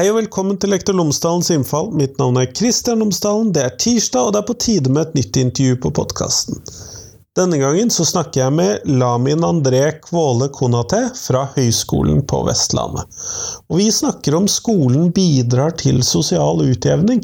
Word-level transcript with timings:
Hei 0.00 0.06
og 0.08 0.14
velkommen 0.16 0.56
til 0.56 0.70
Lektor 0.72 0.94
Lomsdalens 0.96 1.50
innfall. 1.52 1.90
Mitt 1.92 2.14
navn 2.16 2.38
er 2.40 2.46
Kristian 2.48 3.02
Lomsdalen. 3.02 3.50
Det 3.52 3.60
er 3.66 3.74
tirsdag, 3.76 4.22
og 4.24 4.32
det 4.32 4.38
er 4.40 4.46
på 4.48 4.54
tide 4.64 4.88
med 4.88 5.02
et 5.02 5.16
nytt 5.18 5.36
intervju 5.36 5.74
på 5.82 5.90
podkasten. 5.98 6.60
Denne 7.36 7.58
gangen 7.60 7.90
så 7.92 8.06
snakker 8.08 8.40
jeg 8.40 8.54
med 8.56 8.86
Lamin 9.02 9.44
André 9.44 9.82
Kvåle 10.00 10.46
Konaté 10.56 11.02
fra 11.20 11.42
Høgskolen 11.52 12.22
på 12.32 12.40
Vestlandet. 12.46 13.18
Og 13.68 13.76
vi 13.82 13.90
snakker 13.92 14.38
om 14.38 14.46
skolen 14.48 15.10
bidrar 15.12 15.74
til 15.82 16.00
sosial 16.06 16.62
utjevning. 16.64 17.20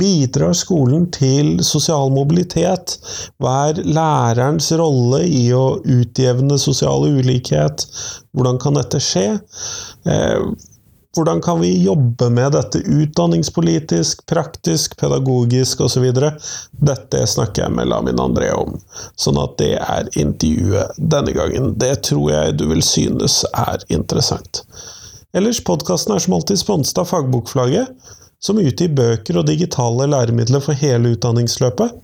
Bidrar 0.00 0.56
skolen 0.56 1.10
til 1.12 1.58
sosial 1.68 2.14
mobilitet? 2.14 2.94
Hva 3.36 3.58
er 3.74 3.82
lærerens 3.84 4.70
rolle 4.80 5.20
i 5.28 5.50
å 5.52 5.66
utjevne 5.84 6.56
sosial 6.64 7.04
ulikhet? 7.18 7.84
Hvordan 8.32 8.62
kan 8.64 8.80
dette 8.80 9.02
skje? 9.04 9.26
Eh, 10.08 10.72
hvordan 11.16 11.40
kan 11.42 11.60
vi 11.60 11.70
jobbe 11.84 12.28
med 12.30 12.52
dette 12.52 12.78
utdanningspolitisk, 12.78 14.26
praktisk, 14.26 14.96
pedagogisk 15.00 15.80
osv.? 15.80 16.04
Dette 16.70 17.22
snakker 17.26 17.64
jeg 17.64 17.74
med 17.76 17.88
Lamin 17.88 18.20
André 18.20 18.50
om. 18.52 18.76
Sånn 19.16 19.40
at 19.40 19.56
det 19.60 19.72
er 19.80 20.10
intervjuet 20.14 20.98
denne 21.00 21.32
gangen. 21.36 21.72
Det 21.80 21.94
tror 22.08 22.30
jeg 22.32 22.58
du 22.60 22.66
vil 22.70 22.84
synes 22.84 23.42
er 23.52 23.84
interessant. 23.88 24.62
Ellers, 25.36 25.60
podkasten 25.64 26.14
er 26.14 26.22
som 26.24 26.36
alltid 26.36 26.60
sponset 26.60 27.00
av 27.00 27.08
Fagbokflagget, 27.10 27.92
som 28.40 28.60
utgir 28.60 28.92
bøker 28.96 29.40
og 29.40 29.48
digitale 29.48 30.06
læremidler 30.08 30.62
for 30.64 30.76
hele 30.76 31.16
utdanningsløpet. 31.16 31.96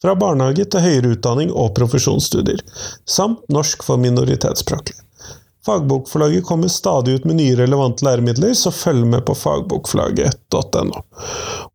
Fra 0.00 0.14
barnehage 0.16 0.64
til 0.72 0.84
høyere 0.84 1.14
utdanning 1.16 1.50
og 1.52 1.74
profesjonsstudier, 1.76 2.62
samt 3.04 3.42
norsk 3.52 3.84
for 3.84 4.00
minoritetsspråklige. 4.00 5.02
Fagbokforlaget 5.66 6.44
kommer 6.48 6.68
stadig 6.72 7.18
ut 7.18 7.26
med 7.28 7.36
nye 7.40 7.56
relevante 7.58 8.04
læremidler, 8.04 8.54
så 8.56 8.72
følg 8.72 9.04
med 9.06 9.24
på 9.28 9.36
fagbokforlaget.no. 9.36 11.02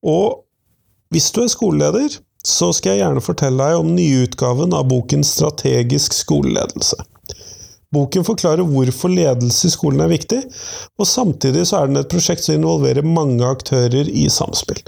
Og 0.02 0.42
hvis 1.14 1.32
du 1.32 1.44
er 1.44 1.52
skoleleder, 1.54 2.16
så 2.46 2.72
skal 2.74 2.96
jeg 2.96 3.06
gjerne 3.06 3.26
fortelle 3.26 3.68
deg 3.68 3.82
om 3.82 3.92
nyutgaven 3.98 4.74
av 4.78 4.88
boken 4.90 5.26
Strategisk 5.26 6.14
skoleledelse. 6.14 6.98
Boken 7.94 8.26
forklarer 8.28 8.66
hvorfor 8.68 9.14
ledelse 9.14 9.70
i 9.70 9.72
skolen 9.72 10.02
er 10.04 10.10
viktig, 10.12 10.42
og 11.00 11.08
samtidig 11.08 11.64
så 11.70 11.80
er 11.80 11.92
den 11.92 12.02
et 12.02 12.10
prosjekt 12.12 12.44
som 12.44 12.58
involverer 12.58 13.06
mange 13.08 13.46
aktører 13.48 14.10
i 14.10 14.26
samspill. 14.34 14.82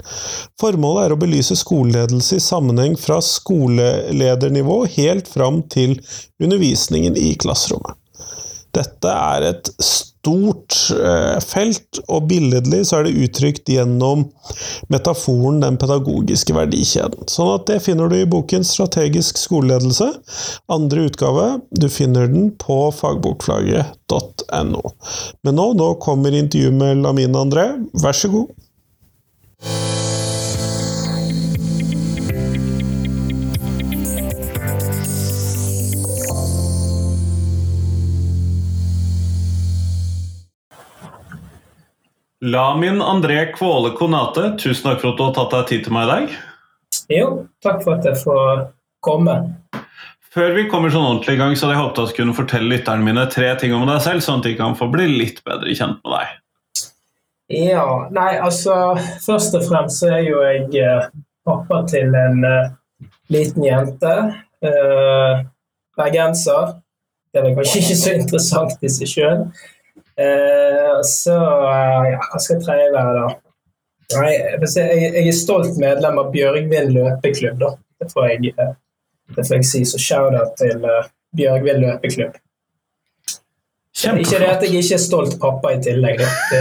Formålet 0.60 1.06
er 1.06 1.14
å 1.14 1.20
belyse 1.22 1.56
skoleledelse 1.56 2.36
i 2.36 2.44
sammenheng 2.44 2.98
fra 3.00 3.20
skoleledernivå 3.24 4.82
helt 4.98 5.30
fram 5.30 5.62
til 5.72 5.96
undervisningen 6.42 7.16
i 7.16 7.32
klasserommet. 7.40 7.96
Dette 8.78 9.10
er 9.10 9.46
et 9.48 9.70
stort 9.82 10.76
eh, 10.94 11.38
felt, 11.42 12.00
og 12.06 12.28
billedlig 12.30 12.84
så 12.86 12.98
er 12.98 13.08
det 13.08 13.16
uttrykt 13.26 13.70
gjennom 13.72 14.26
metaforen 14.92 15.60
den 15.62 15.78
pedagogiske 15.80 16.54
verdikjeden. 16.56 17.26
Sånn 17.30 17.52
at 17.54 17.66
det 17.70 17.80
finner 17.84 18.10
du 18.10 18.16
i 18.18 18.28
boken 18.28 18.66
Strategisk 18.66 19.40
skoleledelse, 19.40 20.10
andre 20.74 21.08
utgave. 21.08 21.48
Du 21.70 21.88
finner 21.92 22.30
den 22.30 22.52
på 22.60 22.80
fagbokflagget.no. 22.98 24.84
Men 25.46 25.60
nå, 25.60 25.66
nå 25.78 25.90
kommer 26.04 26.36
intervjuet 26.36 26.78
med 26.78 27.02
Lamine 27.06 27.44
André. 27.46 27.70
Vær 27.98 28.16
så 28.16 28.30
god. 28.34 28.54
Lamin 42.50 43.02
André 43.02 43.52
Kvåle 43.52 43.92
Konate, 43.98 44.52
tusen 44.60 44.88
takk 44.88 45.02
for 45.02 45.12
at 45.12 45.18
du 45.18 45.24
har 45.26 45.34
tatt 45.36 45.54
deg 45.54 45.70
tid 45.70 45.86
til 45.86 45.94
meg 45.96 46.06
i 46.06 46.10
dag. 46.12 46.34
Jo, 47.12 47.28
takk 47.64 47.82
for 47.84 47.98
at 47.98 48.08
jeg 48.08 48.20
får 48.22 48.66
komme. 49.04 49.36
Før 50.32 50.52
vi 50.56 50.66
kommer 50.70 50.92
sånn 50.92 51.06
ordentlig 51.06 51.36
i 51.36 51.40
gang, 51.40 51.54
så 51.56 51.66
hadde 51.66 51.76
jeg 51.76 51.82
håpet 51.82 52.00
at 52.02 52.12
jeg 52.12 52.18
kunne 52.20 52.36
fortelle 52.36 52.72
lytterne 52.72 53.04
mine 53.04 53.24
tre 53.32 53.48
ting 53.60 53.74
om 53.76 53.86
deg 53.88 54.00
selv, 54.04 54.24
sånn 54.24 54.42
at 54.42 54.48
de 54.48 54.54
kan 54.58 54.76
få 54.78 54.88
bli 54.92 55.08
litt 55.18 55.40
bedre 55.46 55.74
kjent 55.76 56.00
med 56.04 56.14
deg. 56.14 56.34
Ja, 57.58 57.86
nei, 58.12 58.34
altså 58.44 58.74
Først 59.24 59.56
og 59.56 59.64
fremst 59.70 60.02
så 60.02 60.10
er 60.18 60.26
jo 60.26 60.42
jeg 60.44 60.66
eh, 60.84 61.06
pappa 61.48 61.80
til 61.88 62.12
en 62.12 62.44
uh, 62.44 62.68
liten 63.32 63.64
jente. 63.64 64.14
Uh, 64.64 65.46
bergenser. 65.98 66.76
Det 67.32 67.42
er 67.42 67.56
kanskje 67.56 67.82
ikke 67.82 67.98
så 67.98 68.14
interessant 68.18 68.84
i 68.84 68.92
seg 68.92 69.10
sjøl. 69.10 69.42
Eh, 70.18 71.02
så 71.02 71.36
eh, 71.70 72.08
ja, 72.12 72.18
hva 72.18 72.40
skal 72.42 72.58
tredje 72.62 72.90
være, 72.94 73.20
da? 73.20 73.36
Nei, 74.16 74.32
jeg, 74.34 74.98
jeg 75.04 75.28
er 75.28 75.36
stolt 75.36 75.78
medlem 75.78 76.18
av 76.18 76.32
Bjørgvin 76.34 76.90
løpeklubb, 76.96 77.60
da. 77.62 77.72
Det 78.02 78.10
får 78.10 78.28
jeg, 78.32 78.52
eh, 78.56 78.74
det 79.36 79.46
får 79.46 79.58
jeg 79.60 79.70
si. 79.70 79.84
Så 79.86 80.02
shout-out 80.02 80.56
til 80.58 80.82
Bjørgvin 81.38 81.82
løpeklubb. 81.84 82.38
Kjempeflott. 83.98 84.26
Ikke 84.26 84.42
det 84.42 84.50
at 84.50 84.60
jeg 84.62 84.82
ikke 84.82 84.94
er 84.94 85.02
stolt 85.02 85.32
pappa 85.42 85.72
i 85.74 85.78
tillegg. 85.82 86.20
Det, 86.22 86.60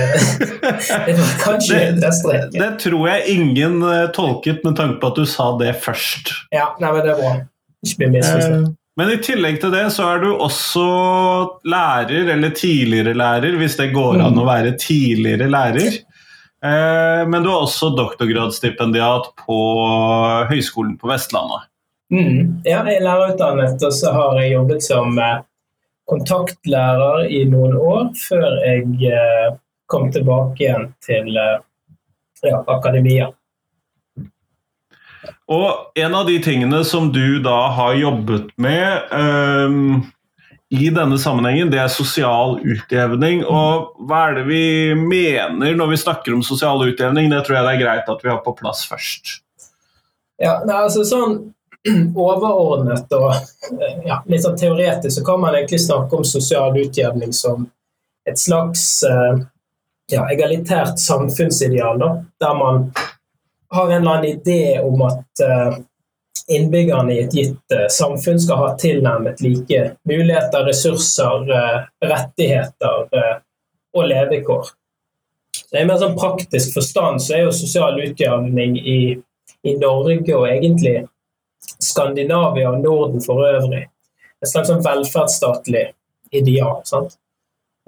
det 1.07 1.17
kanskje 1.41 1.81
det, 1.97 1.99
det, 2.01 2.39
det, 2.55 2.71
tror 2.81 3.03
jeg 3.11 3.35
ingen 3.37 3.77
tolket 4.13 4.65
med 4.65 4.77
tanke 4.77 4.97
på 5.01 5.11
at 5.13 5.21
du 5.21 5.29
sa 5.29 5.51
det 5.61 5.75
først. 5.81 6.33
Ja, 6.53 6.71
nei, 6.81 6.93
men 6.93 7.05
det 7.05 7.13
er 7.13 7.21
bra. 7.21 7.37
Ikke 7.85 8.03
bli 8.03 8.15
misforstått. 8.17 8.73
Men 8.97 9.11
i 9.13 9.19
tillegg 9.21 9.59
til 9.61 9.73
det 9.75 9.85
så 9.93 10.07
er 10.09 10.23
du 10.23 10.31
også 10.33 10.83
lærer, 11.69 12.31
eller 12.33 12.53
tidligere 12.57 13.13
lærer, 13.13 13.57
hvis 13.59 13.77
det 13.77 13.91
går 13.93 14.17
an 14.17 14.39
å 14.39 14.45
mm. 14.45 14.47
være 14.49 14.71
tidligere 14.81 15.49
lærer. 15.53 15.99
Eh, 16.65 17.21
men 17.29 17.43
du 17.45 17.51
er 17.51 17.59
også 17.59 17.91
doktorgradsstipendiat 17.93 19.29
på 19.43 19.59
Høgskolen 20.49 20.95
på 20.97 21.11
Vestlandet. 21.11 21.69
Mm. 22.09 22.63
Ja, 22.65 22.81
jeg 22.87 22.97
er 22.97 23.05
lærerutdannet, 23.05 23.83
og 23.85 23.93
så 23.93 24.15
har 24.15 24.41
jeg 24.41 24.55
jobbet 24.55 24.85
som 24.85 25.21
eh, 25.21 25.39
kontaktlærer 26.09 27.27
i 27.29 27.43
noen 27.51 27.77
år, 27.77 28.03
før 28.17 28.61
jeg 28.63 29.13
eh, 29.13 29.49
kom 29.91 30.09
tilbake 30.11 30.63
igjen 30.63 30.89
til 31.05 31.35
ja, 31.37 32.63
akademia. 32.65 33.29
Og 35.47 35.97
en 35.99 36.15
av 36.15 36.27
de 36.27 36.35
tingene 36.43 36.83
som 36.85 37.11
du 37.15 37.39
da 37.43 37.69
har 37.77 37.95
jobbet 37.95 38.49
med 38.59 39.13
um, 39.15 40.01
i 40.69 40.89
denne 40.91 41.15
sammenhengen, 41.19 41.71
det 41.71 41.79
er 41.79 41.91
sosial 41.91 42.57
utjevning. 42.59 43.45
Og 43.47 43.93
hva 44.09 44.25
er 44.27 44.41
det 44.41 44.47
vi 44.49 44.63
mener 44.99 45.77
når 45.79 45.93
vi 45.93 46.01
snakker 46.03 46.35
om 46.35 46.43
sosial 46.43 46.83
utjevning? 46.83 47.31
Det 47.31 47.45
tror 47.47 47.59
jeg 47.59 47.67
det 47.67 47.75
er 47.77 47.83
greit 47.85 48.11
at 48.11 48.25
vi 48.25 48.33
har 48.33 48.41
på 48.43 48.55
plass 48.59 48.83
først. 48.89 49.37
Ja, 50.43 50.59
nei, 50.67 50.81
altså 50.83 51.05
sånn 51.07 51.39
overordnet 52.27 53.13
og 53.15 53.31
ja, 54.05 54.19
litt 54.27 54.43
sånn 54.43 54.59
teoretisk 54.59 55.21
så 55.21 55.25
kan 55.25 55.39
man 55.41 55.55
egentlig 55.55 55.79
snakke 55.85 56.19
om 56.19 56.27
sosial 56.27 56.75
utjevning 56.77 57.31
som 57.33 57.69
et 58.27 58.39
slags 58.39 58.83
eh, 59.07 59.39
ja, 60.11 60.25
egalitært 60.27 60.99
samfunnsideal, 60.99 61.99
da, 62.01 62.09
der 62.43 62.59
man 62.59 62.89
har 63.69 63.91
en 63.91 64.01
eller 64.01 64.11
annen 64.11 64.25
idé 64.25 64.79
om 64.79 65.01
at 65.01 65.43
uh, 65.43 65.77
innbyggerne 66.47 67.13
i 67.13 67.19
et 67.25 67.33
gitt 67.35 67.75
uh, 67.75 67.87
samfunn 67.91 68.39
skal 68.39 68.61
ha 68.63 68.69
tilnærmet 68.79 69.41
like 69.43 69.81
muligheter, 70.07 70.65
ressurser, 70.67 71.51
uh, 71.51 71.83
rettigheter 72.05 73.11
og 73.97 74.07
levekår. 74.07 74.71
I 75.75 75.83
mer 75.83 75.99
sånn 75.99 76.15
praktisk 76.15 76.77
forstand 76.77 77.21
så 77.23 77.35
er 77.35 77.45
jo 77.47 77.55
sosial 77.55 77.99
utjevning 77.99 78.77
i, 78.79 78.99
i 79.67 79.75
Norge 79.81 80.35
og 80.37 80.47
egentlig 80.47 81.01
Skandinavia 81.83 82.71
og 82.71 82.83
Norden 82.85 83.23
for 83.23 83.43
øvrig 83.43 83.87
et 84.41 84.51
slags 84.51 84.69
sånn 84.71 84.83
velferdsstatlig 84.85 85.87
ideal. 86.35 86.81
sant? 86.85 87.17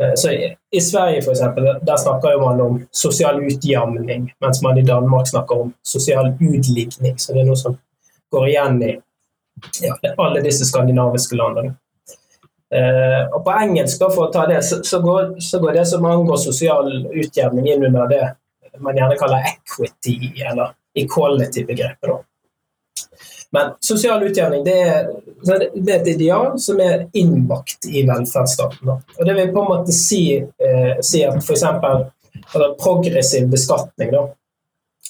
Eh, 0.02 0.14
så 0.16 0.32
i, 0.72 0.82
Sverige 0.82 1.22
for 1.22 1.32
eksempel, 1.32 1.64
der 1.82 1.98
snakker 1.98 2.40
man 2.42 2.62
om 2.62 2.88
sosial 2.92 3.44
utjamning, 3.44 4.34
mens 4.42 4.62
man 4.62 4.78
i 4.78 4.82
Danmark 4.82 5.28
snakker 5.28 5.62
om 5.62 5.74
sosial 5.84 6.34
utligning. 6.40 7.18
Så 7.18 7.34
det 7.34 7.44
er 7.44 7.50
noe 7.50 7.60
som 7.60 7.78
går 8.32 8.48
igjen 8.48 8.82
i 8.84 8.96
ja, 9.82 9.96
alle 10.18 10.42
disse 10.46 10.66
skandinaviske 10.66 11.36
landene. 11.36 11.76
Eh, 12.76 13.24
og 13.34 13.44
På 13.46 13.56
engelsk 13.58 14.04
for 14.06 14.28
å 14.28 14.32
ta 14.34 14.46
det, 14.48 14.62
så, 14.64 14.84
så, 14.86 15.02
går, 15.02 15.36
så, 15.42 15.60
går, 15.60 15.74
det 15.80 15.86
som 15.90 16.06
angår 16.06 16.38
sosial 16.38 16.92
utjevning 17.10 17.68
inn 17.74 17.86
under 17.90 18.08
det 18.08 18.26
man 18.80 18.96
gjerne 18.96 19.18
kaller 19.20 19.48
equity, 19.50 20.32
eller 20.46 20.76
equality-begrepet. 20.96 22.26
Men 23.52 23.72
sosial 23.82 24.24
utjevning 24.24 24.64
det 24.66 24.76
er, 24.86 25.08
det 25.74 25.94
er, 25.94 26.02
et 26.02 26.10
ideal 26.12 26.60
som 26.62 26.80
er 26.84 27.08
innbakt 27.18 27.88
i 27.90 28.04
velferdsstaten. 28.06 28.92
Og 28.92 29.26
Det 29.26 29.36
vil 29.36 29.54
på 29.54 29.64
en 29.64 29.72
måte 29.72 29.96
si, 29.96 30.24
eh, 30.38 30.92
si 31.02 31.24
at 31.26 31.42
f.eks. 31.42 31.66
Altså 32.50 32.68
progressiv 32.80 33.48
beskatning 33.50 34.12
da, 34.14 34.28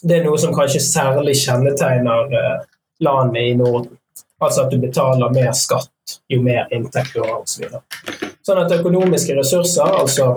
det 0.01 0.17
er 0.17 0.23
noe 0.23 0.39
som 0.39 0.55
kanskje 0.55 0.79
særlig 0.83 1.35
kjennetegner 1.41 2.35
eh, 2.39 2.67
landet 3.03 3.51
i 3.51 3.55
Norden. 3.59 3.97
Altså 4.39 4.63
at 4.63 4.71
du 4.71 4.79
betaler 4.79 5.33
mer 5.35 5.51
skatt 5.51 5.91
jo 6.31 6.39
mer 6.41 6.67
inntekt 6.71 7.13
du 7.13 7.19
har 7.19 7.41
osv. 7.41 7.65
Så 7.67 8.53
sånn 8.53 8.61
at 8.63 8.71
økonomiske 8.79 9.35
ressurser, 9.37 9.97
altså 9.99 10.31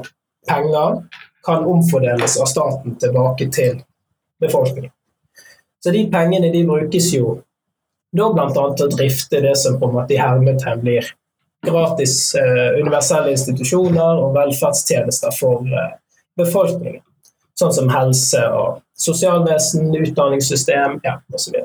penger, 0.48 1.04
kan 1.46 1.64
omfordeles 1.66 2.36
av 2.42 2.50
staten 2.50 2.98
tilbake 3.02 3.48
til 3.54 3.78
befolkningen. 4.42 4.90
Så 5.82 5.90
de 5.90 6.04
pengene 6.10 6.52
de 6.54 6.62
brukes 6.66 7.08
jo 7.14 7.38
da 8.12 8.28
bl.a. 8.32 8.64
å 8.68 8.88
drifte 8.92 9.40
det 9.40 9.54
som 9.56 9.78
på 9.80 9.88
en 9.88 9.96
måte 9.96 10.16
i 10.16 10.20
hermetegn 10.20 10.82
blir 10.84 11.08
gratis 11.66 12.34
eh, 12.34 12.80
universelle 12.80 13.32
institusjoner 13.32 14.20
og 14.20 14.34
velferdstjenester 14.36 15.34
for 15.36 15.64
eh, 15.68 15.94
befolkningen. 16.40 17.02
Sånn 17.58 17.74
som 17.76 17.90
helse 17.92 18.40
og 18.56 18.80
sosialvesen, 18.98 19.92
utdanningssystem 19.94 20.98
ja, 21.04 21.18
osv. 21.34 21.58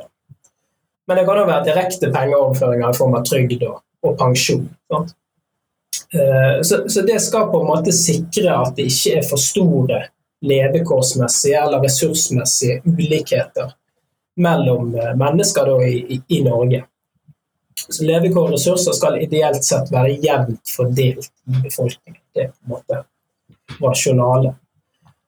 Men 1.08 1.20
det 1.20 1.24
kan 1.28 1.40
òg 1.42 1.48
være 1.50 1.68
direkte 1.70 2.12
pengeoverføringer 2.14 2.92
i 2.92 2.98
form 2.98 3.16
av 3.18 3.26
trygd 3.28 3.64
og, 3.68 3.80
og 4.06 4.18
pensjon. 4.20 4.68
Eh, 4.94 6.60
så, 6.62 6.84
så, 6.88 7.04
det 7.08 7.20
skal 7.24 7.50
på 7.52 7.64
en 7.64 7.72
måte 7.72 7.96
sikre 7.96 8.54
at 8.54 8.76
det 8.78 8.90
ikke 8.92 9.18
er 9.22 9.28
for 9.28 9.42
store 9.42 10.06
levekårsmessige 10.46 11.60
eller 11.64 11.82
ressursmessige 11.84 12.82
ulikheter 12.86 13.74
mellom 14.38 14.96
eh, 14.96 15.16
mennesker 15.16 15.74
i, 15.88 15.98
i, 16.16 16.22
i, 16.28 16.44
Norge. 16.44 16.84
Så 17.90 18.06
Levekår 18.06 18.48
og 18.48 18.54
ressurser 18.56 18.96
skal 18.98 19.20
ideelt 19.22 19.66
sett 19.66 19.92
være 19.94 20.18
jevnt 20.24 20.72
fordelt 20.76 21.30
i 21.30 21.62
befolkningen. 21.64 22.22
Det 22.34 22.48
er 22.48 22.54
på 22.54 22.66
en 22.66 22.74
måte 22.78 23.04
rasjonale. 23.82 24.56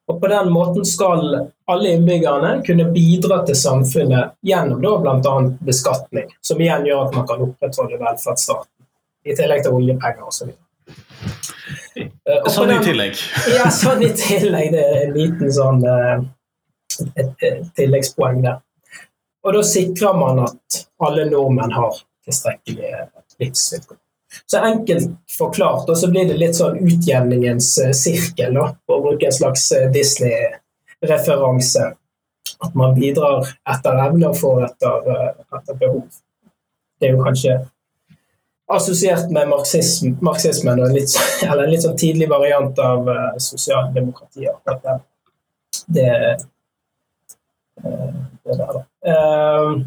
Og 0.10 0.22
På 0.22 0.28
den 0.28 0.50
måten 0.52 0.86
skal 0.86 1.36
alle 1.70 1.90
innbyggerne 1.94 2.64
kunne 2.66 2.88
bidra 2.94 3.44
til 3.46 3.58
samfunnet 3.58 4.34
gjennom 4.42 4.82
bl.a. 4.82 5.36
beskatning, 5.62 6.32
som 6.42 6.62
igjen 6.62 6.88
gjør 6.90 7.04
at 7.04 7.18
man 7.18 7.28
kan 7.30 7.44
opprettholde 7.46 8.00
velferdsstaten, 8.02 8.72
i 9.30 9.36
tillegg 9.38 9.62
til 9.68 9.78
oljepenger 9.78 10.26
osv. 10.26 10.50
Eh, 12.00 12.50
sånn 12.50 12.74
i 12.74 12.80
tillegg? 12.84 13.22
Ja, 13.58 13.70
sånn 13.74 14.02
i 14.06 14.10
tillegg. 14.18 14.74
Det 14.74 14.82
er 14.82 14.98
en 15.04 15.14
liten 15.14 15.54
sånn 15.54 15.86
eh, 15.86 16.26
et, 17.14 17.32
et 17.46 17.70
tilleggspoeng 17.78 18.42
der. 18.46 18.58
Og 19.44 19.56
da 19.56 19.64
sikrer 19.64 20.18
man 20.20 20.44
at 20.44 20.84
alle 21.06 21.26
nordmenn 21.30 21.72
har 21.72 21.96
tilstrekkelige 22.28 23.08
livsvilkår. 23.40 23.98
Så 24.46 24.58
enkelt 24.58 25.10
forklart, 25.38 25.90
og 25.90 25.98
så 25.98 26.10
blir 26.12 26.28
det 26.30 26.38
litt 26.38 26.58
sånn 26.58 26.78
utjevningens 26.86 27.72
eh, 27.82 27.94
sirkel, 27.98 28.54
da, 28.60 28.68
for 28.86 29.00
å 29.00 29.06
bruke 29.08 29.26
en 29.26 29.34
slags 29.34 29.64
eh, 29.74 29.88
Disney-referanse. 29.94 31.88
At 32.60 32.76
man 32.78 32.94
bidrar 32.98 33.48
etter 33.70 33.98
evne 34.04 34.30
og 34.30 34.38
får 34.38 34.68
etter, 34.68 35.10
eh, 35.16 35.32
etter, 35.58 35.80
behov. 35.82 36.04
Det 37.00 37.10
er 37.10 37.16
jo 37.16 37.24
kanskje 37.26 37.56
assosiert 38.70 39.32
med 39.34 39.50
marxism, 39.50 40.14
marxismen, 40.22 40.84
litt, 40.94 41.16
eller 41.48 41.66
en 41.66 41.74
litt 41.74 41.88
sånn 41.88 41.98
tidlig 41.98 42.30
variant 42.30 42.78
av 42.86 43.10
uh, 43.10 43.32
sosialdemokratiet. 43.42 44.62
Det, 45.90 46.12
det 47.82 48.60
der, 48.60 48.78
da. 48.78 48.84
Uh, 49.08 49.86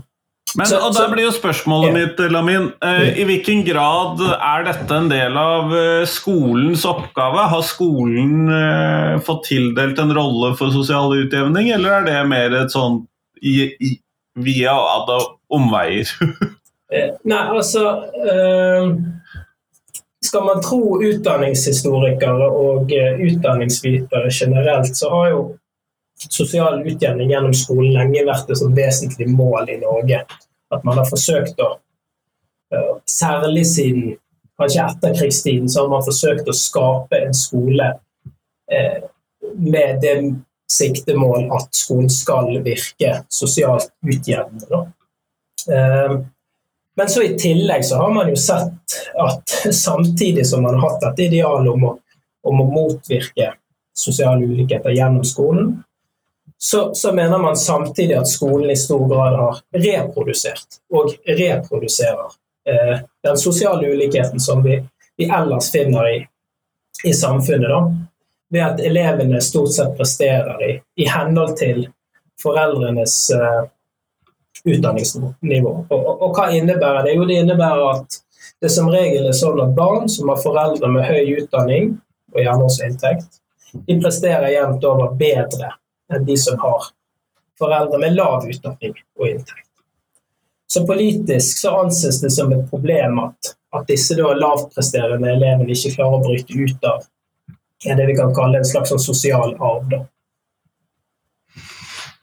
men, 0.58 0.66
så, 0.66 0.78
og 0.84 0.92
Der 0.94 1.08
blir 1.12 1.24
jo 1.24 1.32
spørsmålet 1.32 1.88
ja. 1.88 1.94
mitt, 1.96 2.18
Lamin. 2.32 2.68
Eh, 2.84 3.20
I 3.22 3.24
hvilken 3.28 3.62
grad 3.64 4.20
er 4.34 4.66
dette 4.66 4.98
en 4.98 5.08
del 5.08 5.36
av 5.38 5.72
eh, 5.76 6.02
skolens 6.08 6.84
oppgave? 6.88 7.46
Har 7.54 7.64
skolen 7.64 8.50
eh, 8.52 9.14
fått 9.24 9.46
tildelt 9.48 10.00
en 10.02 10.12
rolle 10.12 10.52
for 10.58 10.74
sosial 10.74 11.14
utjevning, 11.22 11.70
eller 11.72 12.00
er 12.00 12.08
det 12.08 12.18
mer 12.28 12.58
et 12.60 12.74
sånn 12.74 13.00
via 13.40 14.76
omveier? 15.52 16.12
Nei, 17.24 17.40
altså 17.40 17.86
eh, 18.20 18.90
Skal 20.20 20.44
man 20.44 20.60
tro 20.60 20.98
utdanningshistorikere 21.00 22.50
og 22.52 22.92
utdanningsvitere 22.92 24.28
generelt, 24.28 24.92
så 25.00 25.08
har 25.16 25.32
jo 25.32 25.42
sosial 26.30 26.82
utjevning 26.86 27.30
gjennom 27.30 27.54
skolen 27.56 27.92
lenge 27.96 28.24
vært 28.26 28.50
et 28.52 28.64
vesentlig 28.76 29.28
mål 29.30 29.70
i 29.72 29.78
Norge. 29.82 30.22
At 30.72 30.84
man 30.86 31.00
har 31.00 31.08
forsøkt 31.08 31.60
å 31.60 31.74
eh, 32.72 32.92
Særlig 33.08 33.66
siden 33.69 34.14
kanskje 34.58 34.84
etterkrigstiden 34.86 35.69
så 35.69 35.82
har 35.82 35.90
man 35.92 36.04
forsøkt 36.06 36.48
å 36.48 36.56
skape 36.56 37.19
en 37.19 37.34
skole 37.36 37.88
eh, 38.72 39.02
med 39.58 39.98
det 40.04 40.14
siktemål 40.72 41.50
at 41.58 41.74
skolen 41.76 42.08
skal 42.12 42.54
virke 42.64 43.16
sosialt 43.32 43.90
utjevnende. 44.06 44.84
Eh, 45.69 46.14
men 46.96 47.08
så 47.08 47.24
i 47.24 47.34
tillegg 47.40 47.84
så 47.88 48.00
har 48.00 48.14
man 48.14 48.30
jo 48.30 48.38
sett 48.38 48.96
at 49.20 49.56
samtidig 49.74 50.46
som 50.46 50.64
man 50.64 50.76
har 50.78 50.90
hatt 50.90 51.04
dette 51.08 51.28
idealet 51.28 51.72
om 51.72 51.90
om 52.42 52.60
å 52.60 52.66
motvirke 52.66 53.52
sosiale 53.94 54.46
ulikheter 54.46 54.94
gjennom 54.96 55.24
skolen, 55.26 55.76
så, 56.64 56.94
så, 56.94 57.12
mener 57.12 57.38
man 57.38 57.56
samtidig 57.56 58.14
at 58.14 58.28
skolen 58.28 58.70
i 58.70 58.76
stor 58.76 59.08
grad 59.08 59.34
har 59.36 59.56
reprodusert 59.72 60.78
og 60.94 61.10
reproduserer 61.26 62.28
eh, 62.68 63.00
den 63.22 63.38
sosiale 63.38 63.88
ulikheten 63.88 64.40
som 64.40 64.62
vi, 64.62 64.76
vi 65.16 65.26
ellers 65.26 65.72
finner 65.72 66.06
i, 66.10 66.20
i 67.04 67.14
samfunnet. 67.14 67.66
Da, 67.68 67.80
ved 68.52 68.62
at 68.62 68.80
elevene 68.80 69.40
stort 69.42 69.74
sett 69.74 69.96
presterer 69.98 70.62
i, 70.62 70.78
i 71.02 71.08
henhold 71.10 71.56
til 71.58 71.88
foreldrenes 72.42 73.16
eh, 73.34 73.60
utdanningsnivå. 74.64 75.74
Og, 75.88 75.98
og, 75.98 76.14
og, 76.22 76.30
hva 76.38 76.46
innebærer 76.54 77.08
det? 77.08 77.18
Jo, 77.18 77.26
det 77.26 77.42
innebærer 77.42 77.84
at 77.96 78.22
det 78.62 78.70
som 78.70 78.94
regel 78.94 79.26
er 79.26 79.34
sånn 79.34 79.58
at 79.66 79.74
barn 79.74 80.06
som 80.06 80.30
har 80.30 80.38
foreldre 80.46 80.94
med 80.94 81.10
høy 81.10 81.40
utdanning, 81.42 81.96
og 82.30 82.44
gjerne 82.46 82.70
også 82.70 82.86
inntekt, 82.86 83.42
de 83.74 83.98
presterer 83.98 84.52
jevnt 84.54 84.84
over 84.86 85.16
bedre 85.18 85.74
enn 86.12 86.26
de 86.28 86.36
som 86.38 86.58
har 86.60 86.90
foreldre 87.58 88.00
med 88.02 88.16
lav 88.16 88.46
utdanning 88.48 88.94
og 89.18 89.28
inntekt. 89.28 89.68
Så 90.72 90.86
politisk 90.88 91.58
så 91.58 91.74
anses 91.82 92.20
det 92.22 92.30
som 92.32 92.52
et 92.52 92.64
problem 92.70 93.18
at, 93.20 93.52
at 93.76 93.88
disse 93.90 94.16
da 94.16 94.32
lavtpresterende 94.32 95.34
elevene 95.34 95.74
ikke 95.74 95.92
klarer 95.98 96.16
å 96.16 96.24
bryte 96.24 96.56
ut 96.56 96.88
av 96.88 97.04
det 97.82 98.06
vi 98.08 98.16
kan 98.16 98.32
kalle 98.34 98.60
en 98.62 98.69
slags 98.69 98.92
sånn 98.92 99.02
sosial 99.02 99.56
arv. 99.58 99.88
da. 99.90 100.00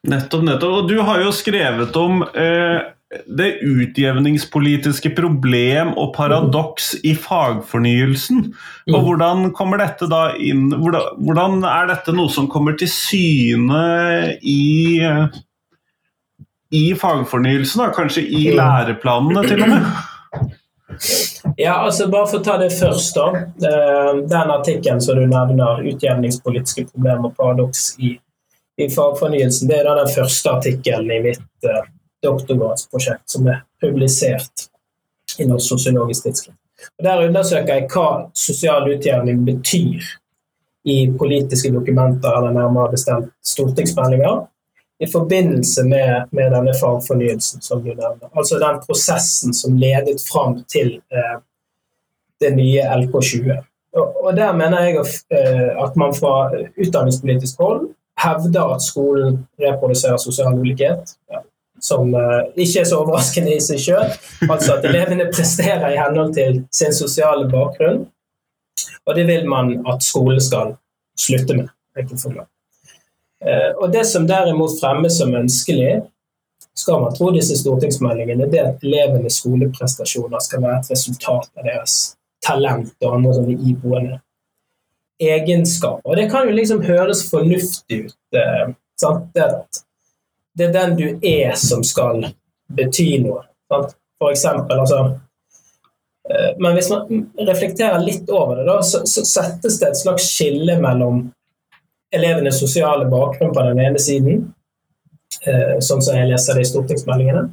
Nettopp, 0.09 0.43
nettopp. 0.47 0.75
Og 0.79 0.89
du 0.89 0.97
har 1.03 1.21
jo 1.21 1.33
skrevet 1.35 1.95
om 1.99 2.23
eh, 2.23 2.79
det 3.09 3.47
utjevningspolitiske 3.65 5.09
problem 5.17 5.95
og 5.97 6.11
paradoks 6.13 6.91
i 7.01 7.15
fagfornyelsen. 7.17 8.43
Og 8.91 8.93
mm. 8.93 9.05
hvordan 9.07 9.49
kommer 9.57 9.81
dette 9.81 10.05
da 10.11 10.27
inn 10.37 10.67
hvordan, 10.75 11.63
er 11.65 11.89
dette 11.89 12.13
noe 12.13 12.29
som 12.33 12.49
kommer 12.51 12.77
til 12.77 12.91
syne 12.93 13.81
i, 14.45 15.01
i 16.69 16.85
fagfornyelsen? 17.01 17.81
Da? 17.81 17.89
Kanskje 17.97 18.27
i 18.29 18.45
mm. 18.51 18.55
læreplanene, 18.61 19.45
til 19.49 19.65
og 19.65 19.73
med? 19.73 19.91
Ja, 21.57 21.79
altså 21.85 22.09
Bare 22.11 22.29
for 22.29 22.39
å 22.39 22.45
ta 22.45 22.61
det 22.61 22.71
først. 22.77 23.17
da. 23.17 23.45
Eh, 23.73 24.23
den 24.29 24.53
artikkelen 24.53 25.01
som 25.01 25.17
du 25.17 25.25
nevner, 25.25 25.81
'Utjevningspolitiske 25.81 26.91
problemer 26.93 27.31
og 27.31 27.37
paradoks 27.37 27.95
i, 27.97 28.19
i 28.77 28.87
fagfornyelsen', 28.89 29.69
det 29.69 29.79
er 29.79 29.89
da 29.89 30.03
den 30.03 30.13
første 30.13 30.59
artikkelen 30.59 31.09
i 31.11 31.23
mitt 31.31 31.65
uh, 31.65 31.81
doktorgradsprosjekt 32.23 33.29
som 33.31 33.47
er 33.47 33.63
publisert 33.81 34.69
i 35.39 35.47
Norsk 35.47 35.75
sosiologisk 35.75 36.27
tidsskrift. 36.27 36.57
Og 36.99 37.03
Der 37.03 37.25
undersøker 37.27 37.73
jeg 37.75 37.89
hva 37.91 38.07
sosial 38.33 38.87
utjevning 38.91 39.43
betyr 39.47 40.05
i 40.87 40.97
politiske 41.19 41.71
dokumenter, 41.71 42.31
eller 42.37 42.55
nærmere 42.55 42.91
bestemt 42.91 43.33
stortingsmeldinger, 43.45 44.45
i 44.99 45.07
forbindelse 45.07 45.83
med, 45.83 46.27
med 46.35 46.51
denne 46.51 46.73
fagfornyelsen 46.75 47.61
som 47.63 47.83
du 47.83 47.93
nevner. 47.93 48.27
Altså 48.35 48.59
den 48.59 48.81
prosessen 48.83 49.53
som 49.55 49.77
ledet 49.79 50.19
fram 50.27 50.57
til 50.67 50.97
eh, 51.11 51.37
det 52.43 52.51
nye 52.55 52.83
LK20. 52.83 53.61
Og, 53.95 54.25
og 54.25 54.35
Der 54.35 54.51
mener 54.53 54.83
jeg 54.83 55.05
eh, 55.31 55.71
at 55.83 55.95
man 55.95 56.15
fra 56.15 56.51
utdanningspolitisk 56.75 57.59
hold 57.63 57.87
hevder 58.19 58.75
at 58.75 58.83
skolen 58.83 59.45
reproduserer 59.61 60.17
sosial 60.17 60.59
ulikhet. 60.59 61.15
Ja, 61.31 61.43
som 61.81 62.13
uh, 62.15 62.43
ikke 62.55 62.83
er 62.83 62.87
så 62.89 62.99
overraskende 63.01 63.55
i 63.55 63.63
seg 63.63 63.81
sjøl. 63.83 64.13
Altså 64.49 64.77
at 64.77 64.85
elevene 64.89 65.29
presterer 65.33 65.87
i 65.93 65.99
henhold 65.99 66.33
til 66.37 66.61
sin 66.75 66.95
sosiale 66.95 67.49
bakgrunn. 67.51 68.05
Og 69.05 69.15
det 69.17 69.25
vil 69.27 69.49
man 69.49 69.77
at 69.89 70.03
skolen 70.05 70.41
skal 70.43 70.75
slutte 71.19 71.57
med. 71.57 71.71
Uh, 71.99 73.71
og 73.81 73.91
Det 73.91 74.05
som 74.07 74.27
derimot 74.27 74.79
fremmes 74.81 75.17
som 75.17 75.35
ønskelig, 75.35 76.01
skal 76.79 77.01
man 77.01 77.15
tro 77.15 77.31
disse 77.35 77.57
stortingsmeldingene, 77.59 78.47
det 78.51 78.59
er 78.59 78.71
at 78.71 78.83
elevenes 78.87 79.41
skoleprestasjoner 79.41 80.39
skal 80.43 80.63
være 80.63 80.79
et 80.79 80.91
resultat 80.93 81.49
av 81.57 81.67
deres 81.67 81.95
talent 82.45 82.93
og 83.03 83.17
andre 83.17 83.35
sånne 83.35 83.57
iboende 83.67 84.19
egenskaper. 85.19 86.05
Og 86.05 86.15
Det 86.15 86.29
kan 86.31 86.47
jo 86.47 86.55
liksom 86.55 86.83
høres 86.83 87.25
fornuftig 87.31 88.05
ut. 88.05 88.17
Uh, 88.35 88.71
sant? 88.99 89.27
Det 89.35 89.43
at 89.43 89.83
det 90.59 90.67
er 90.67 90.75
den 90.75 90.95
du 90.99 91.07
er, 91.23 91.55
som 91.55 91.83
skal 91.87 92.25
bety 92.75 93.13
noe. 93.23 93.45
Sant? 93.71 93.95
For 94.19 94.33
eksempel, 94.35 94.79
altså 94.79 94.99
eh, 96.29 96.49
Men 96.59 96.73
hvis 96.75 96.89
man 96.91 97.29
reflekterer 97.47 98.01
litt 98.03 98.29
over 98.29 98.59
det, 98.59 98.65
da, 98.67 98.81
så, 98.83 99.05
så, 99.07 99.23
settes 99.25 99.79
det 99.79 99.93
et 99.93 100.01
slags 100.01 100.27
skille 100.27 100.75
mellom 100.81 101.29
elevenes 102.11 102.59
sosiale 102.59 103.05
bakgrunn 103.07 103.53
på 103.55 103.63
den 103.69 103.79
ene 103.85 104.01
siden, 104.01 104.41
eh, 105.47 105.77
sånn 105.79 106.03
som 106.03 106.17
jeg 106.17 106.27
leser 106.33 106.57
det 106.57 106.65
i 106.65 106.71
stortingsmeldingene, 106.73 107.45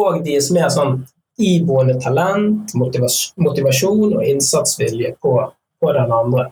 og 0.00 0.22
deres 0.24 0.48
mer 0.54 0.70
sånn 0.72 1.02
iboende 1.38 1.98
talent, 2.00 2.72
motivasjon 2.78 4.16
og 4.16 4.24
innsatsvilje 4.24 5.12
på, 5.22 5.34
på 5.82 5.92
den 5.98 6.14
andre. 6.14 6.48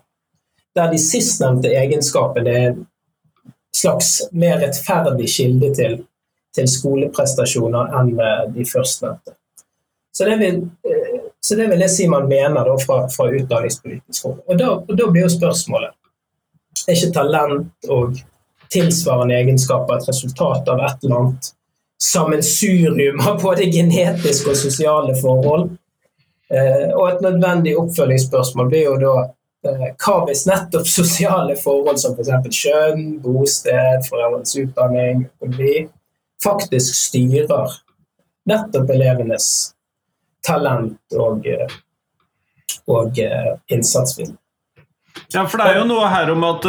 Der 0.76 0.92
de 0.92 1.00
sistnevnte 1.00 1.72
egenskapene 1.72 2.58
er 2.60 2.76
slags 3.76 4.12
mer 4.32 4.60
rettferdig 4.62 5.28
kilde 5.30 5.72
til, 5.76 5.98
til 6.56 6.70
skoleprestasjoner 6.70 7.92
enn 8.00 8.14
de 8.54 8.64
førstnevnte. 8.68 9.36
Så 10.16 10.24
det 10.24 10.38
vil, 10.40 10.62
eh, 10.88 11.20
så 11.44 11.58
det 11.58 11.68
vil 11.70 11.84
jeg 11.84 11.92
si 11.92 12.08
man 12.08 12.28
mener 12.28 12.64
da, 12.64 12.78
fra, 12.80 13.02
fra 13.12 13.28
utdanningspolitisk 13.28 14.24
hold. 14.24 14.38
Og 14.48 14.58
da, 14.58 14.72
og 14.80 14.96
da 14.96 15.08
blir 15.12 15.26
jo 15.26 15.34
spørsmålet 15.36 15.92
er 16.86 16.96
ikke 16.96 17.12
talent 17.14 17.90
og 17.92 18.18
tilsvarende 18.72 19.36
egenskaper 19.36 19.96
et 19.96 20.08
resultat 20.10 20.68
av 20.68 20.82
et 20.84 21.04
eller 21.04 21.18
annet 21.20 21.50
sammensurium 22.02 23.22
av 23.24 23.40
både 23.42 23.68
genetiske 23.72 24.52
og 24.52 24.58
sosiale 24.60 25.14
forhold. 25.20 25.70
Eh, 26.52 26.88
og 26.94 27.08
et 27.08 27.22
nødvendig 27.24 27.74
oppfølgingsspørsmål 27.80 28.68
blir 28.70 28.84
jo 28.86 28.96
da 29.02 29.14
eh, 29.22 29.30
hva 30.02 30.16
hvis 30.26 30.46
nettopp 30.48 30.88
sosiale 30.90 31.56
forhold 31.60 32.00
som 32.02 32.16
f.eks. 32.16 32.50
kjønn, 32.62 33.04
bosted, 33.24 34.06
foreldrenes 34.08 34.56
utdanning, 34.62 35.26
økonomi, 35.36 35.86
faktisk 36.44 36.96
styrer 36.98 37.78
nettopp 38.46 38.92
elevenes 38.94 39.48
talent 40.46 41.18
og, 41.18 41.46
eh, 41.50 41.78
og 42.86 43.18
innsatsvilje. 43.72 44.36
Ja, 45.32 45.46
for 45.48 45.58
det 45.58 45.66
er 45.70 45.78
jo 45.80 45.88
noe 45.88 46.06
her 46.12 46.30
om 46.30 46.44
at 46.46 46.66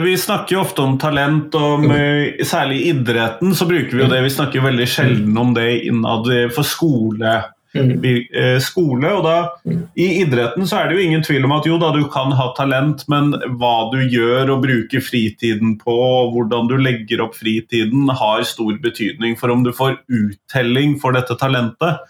vi 0.00 0.14
snakker 0.18 0.56
jo 0.56 0.62
ofte 0.62 0.82
om 0.82 0.96
talent, 0.98 1.54
og 1.54 1.84
med, 1.84 2.40
særlig 2.48 2.78
i 2.80 2.88
idretten 2.94 3.52
så 3.54 3.66
bruker 3.68 3.92
vi 3.92 4.02
jo 4.02 4.08
det. 4.10 4.22
Vi 4.24 4.32
snakker 4.32 4.58
jo 4.58 4.64
veldig 4.64 4.86
sjelden 4.88 5.36
om 5.38 5.52
det 5.56 5.68
innad 5.90 6.30
for 6.56 6.66
skole. 6.66 7.34
Eh, 7.76 8.58
skole, 8.62 9.10
og 9.12 9.24
da 9.26 9.36
I 9.98 10.06
idretten 10.22 10.66
så 10.68 10.80
er 10.80 10.88
det 10.88 10.96
jo 10.96 11.04
ingen 11.06 11.24
tvil 11.26 11.46
om 11.48 11.54
at 11.56 11.66
jo 11.68 11.78
da, 11.80 11.92
du 11.94 12.06
kan 12.12 12.32
ha 12.36 12.48
talent, 12.56 13.04
men 13.12 13.32
hva 13.60 13.88
du 13.92 14.00
gjør 14.02 14.54
og 14.54 14.64
bruker 14.64 15.04
fritiden 15.04 15.76
på, 15.80 15.92
og 15.92 16.34
hvordan 16.34 16.70
du 16.70 16.76
legger 16.80 17.22
opp 17.24 17.36
fritiden, 17.38 18.08
har 18.08 18.46
stor 18.48 18.78
betydning 18.82 19.36
for 19.40 19.52
om 19.54 19.66
du 19.66 19.72
får 19.76 19.98
uttelling 20.06 20.96
for 21.02 21.16
dette 21.16 21.36
talentet. 21.40 22.02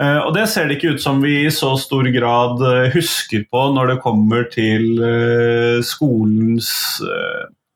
Eh, 0.00 0.20
og 0.22 0.32
det 0.36 0.46
ser 0.52 0.68
det 0.68 0.78
ikke 0.78 0.96
ut 0.96 1.04
som 1.04 1.20
vi 1.24 1.42
i 1.44 1.52
så 1.54 1.74
stor 1.80 2.08
grad 2.14 2.62
eh, 2.64 2.88
husker 2.94 3.44
på 3.50 3.66
når 3.74 3.94
det 3.94 4.00
kommer 4.06 4.48
til 4.52 5.04
skolens 5.84 6.70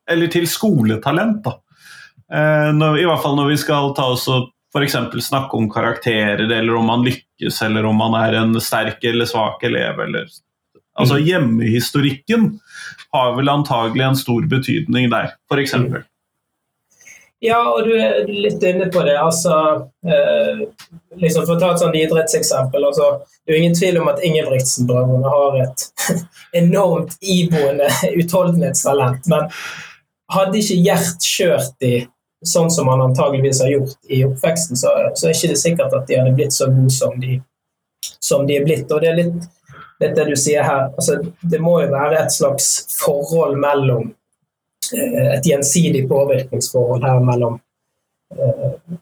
Eller 0.09 0.29
til 0.29 0.45
skoletalent, 0.45 1.45
da. 1.45 1.55
I 2.25 3.05
hvert 3.05 3.21
fall 3.21 3.35
når 3.37 3.51
vi 3.51 3.57
skal 3.61 3.91
ta 3.97 4.05
oss 4.13 4.25
og 4.29 4.51
f.eks. 4.75 4.97
snakke 5.23 5.57
om 5.57 5.69
karakterer, 5.71 6.51
eller 6.51 6.75
om 6.75 6.85
man 6.85 7.05
lykkes, 7.05 7.24
eller 7.41 7.85
om 7.85 7.95
man 7.99 8.15
er 8.19 8.39
en 8.41 8.55
sterk 8.61 9.03
eller 9.03 9.25
svak 9.29 9.63
elev, 9.63 9.99
eller 9.99 10.27
Altså 10.95 11.17
mm. 11.19 11.23
hjemmehistorikken 11.27 12.59
har 13.11 13.33
vel 13.35 13.49
antagelig 13.51 14.03
en 14.05 14.15
stor 14.15 14.45
betydning 14.47 15.09
der, 15.11 15.33
f.eks. 15.51 15.73
Ja, 17.43 17.59
og 17.67 17.83
du 17.83 17.91
er 17.99 18.29
litt 18.31 18.63
inne 18.63 18.87
på 18.93 19.03
det. 19.05 19.17
altså 19.19 19.55
eh, 20.07 20.63
liksom 21.19 21.45
For 21.45 21.57
å 21.57 21.59
ta 21.59 21.73
et 21.73 21.83
sånt 21.83 21.97
idrettseksempel. 21.99 22.87
altså 22.87 23.09
Det 23.43 23.51
er 23.51 23.57
jo 23.57 23.63
ingen 23.63 23.75
tvil 23.77 23.99
om 24.01 24.07
at 24.09 24.23
Ingebrigtsen-brødrene 24.23 25.33
har 25.35 25.59
et 25.65 25.85
enormt 26.63 27.17
iboende 27.21 27.89
utholdenhetstalent. 28.15 29.27
Men 29.31 29.51
hadde 30.31 30.61
ikke 30.61 30.79
Gjert 30.87 31.27
kjørt 31.27 31.75
de 31.83 31.93
sånn 32.47 32.71
som 32.71 32.89
man 32.89 33.03
antageligvis 33.07 33.61
har 33.63 33.71
gjort 33.73 34.11
i 34.11 34.21
oppveksten, 34.27 34.79
så, 34.79 34.93
så 35.13 35.27
er 35.27 35.33
det 35.33 35.49
ikke 35.49 35.61
sikkert 35.61 35.95
at 35.97 36.07
de 36.09 36.19
hadde 36.19 36.35
blitt 36.37 36.55
så 36.55 36.69
gode 36.71 36.93
som 36.93 37.19
de, 37.21 37.39
som 38.19 38.45
de 38.47 38.59
er 38.59 38.67
blitt. 38.67 38.91
Og 38.91 39.01
det 39.01 39.11
er 39.11 39.19
litt, 39.19 39.47
litt 40.03 40.15
det 40.17 40.27
du 40.29 40.35
sier 40.39 40.65
her. 40.65 40.91
altså 40.93 41.19
Det 41.41 41.61
må 41.63 41.79
jo 41.83 41.89
være 41.93 42.21
et 42.23 42.35
slags 42.35 42.69
forhold 42.99 43.57
mellom 43.61 44.13
Eh, 44.93 45.37
et 45.37 45.45
gjensidig 45.45 46.09
påvirkningsforhold 46.09 47.03
her 47.03 47.19
mellom 47.19 47.59
eh, 48.39 48.97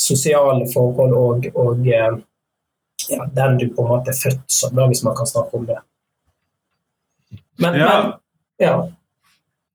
sosiale 0.00 0.66
forhold 0.72 1.14
og, 1.14 1.46
og 1.54 1.86
eh, 1.86 2.16
ja, 3.08 3.26
den 3.34 3.58
du 3.58 3.68
på 3.74 3.84
en 3.84 3.92
måte 3.92 4.10
er 4.10 4.18
født 4.18 4.46
som, 4.50 4.74
da, 4.74 4.88
hvis 4.90 5.04
man 5.06 5.16
kan 5.16 5.28
snakke 5.30 5.56
om 5.56 5.68
det. 5.68 5.78
Men, 7.58 7.78
ja. 7.78 7.92
men 7.92 8.12
ja. 8.66 8.74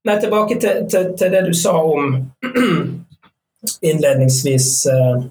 Nei, 0.06 0.20
tilbake 0.22 0.58
til, 0.62 0.84
til, 0.90 1.10
til, 1.18 1.32
det 1.32 1.42
du 1.48 1.54
sa 1.54 1.74
om 1.82 2.30
innledningsvis 3.90 4.86
eh, 4.86 5.24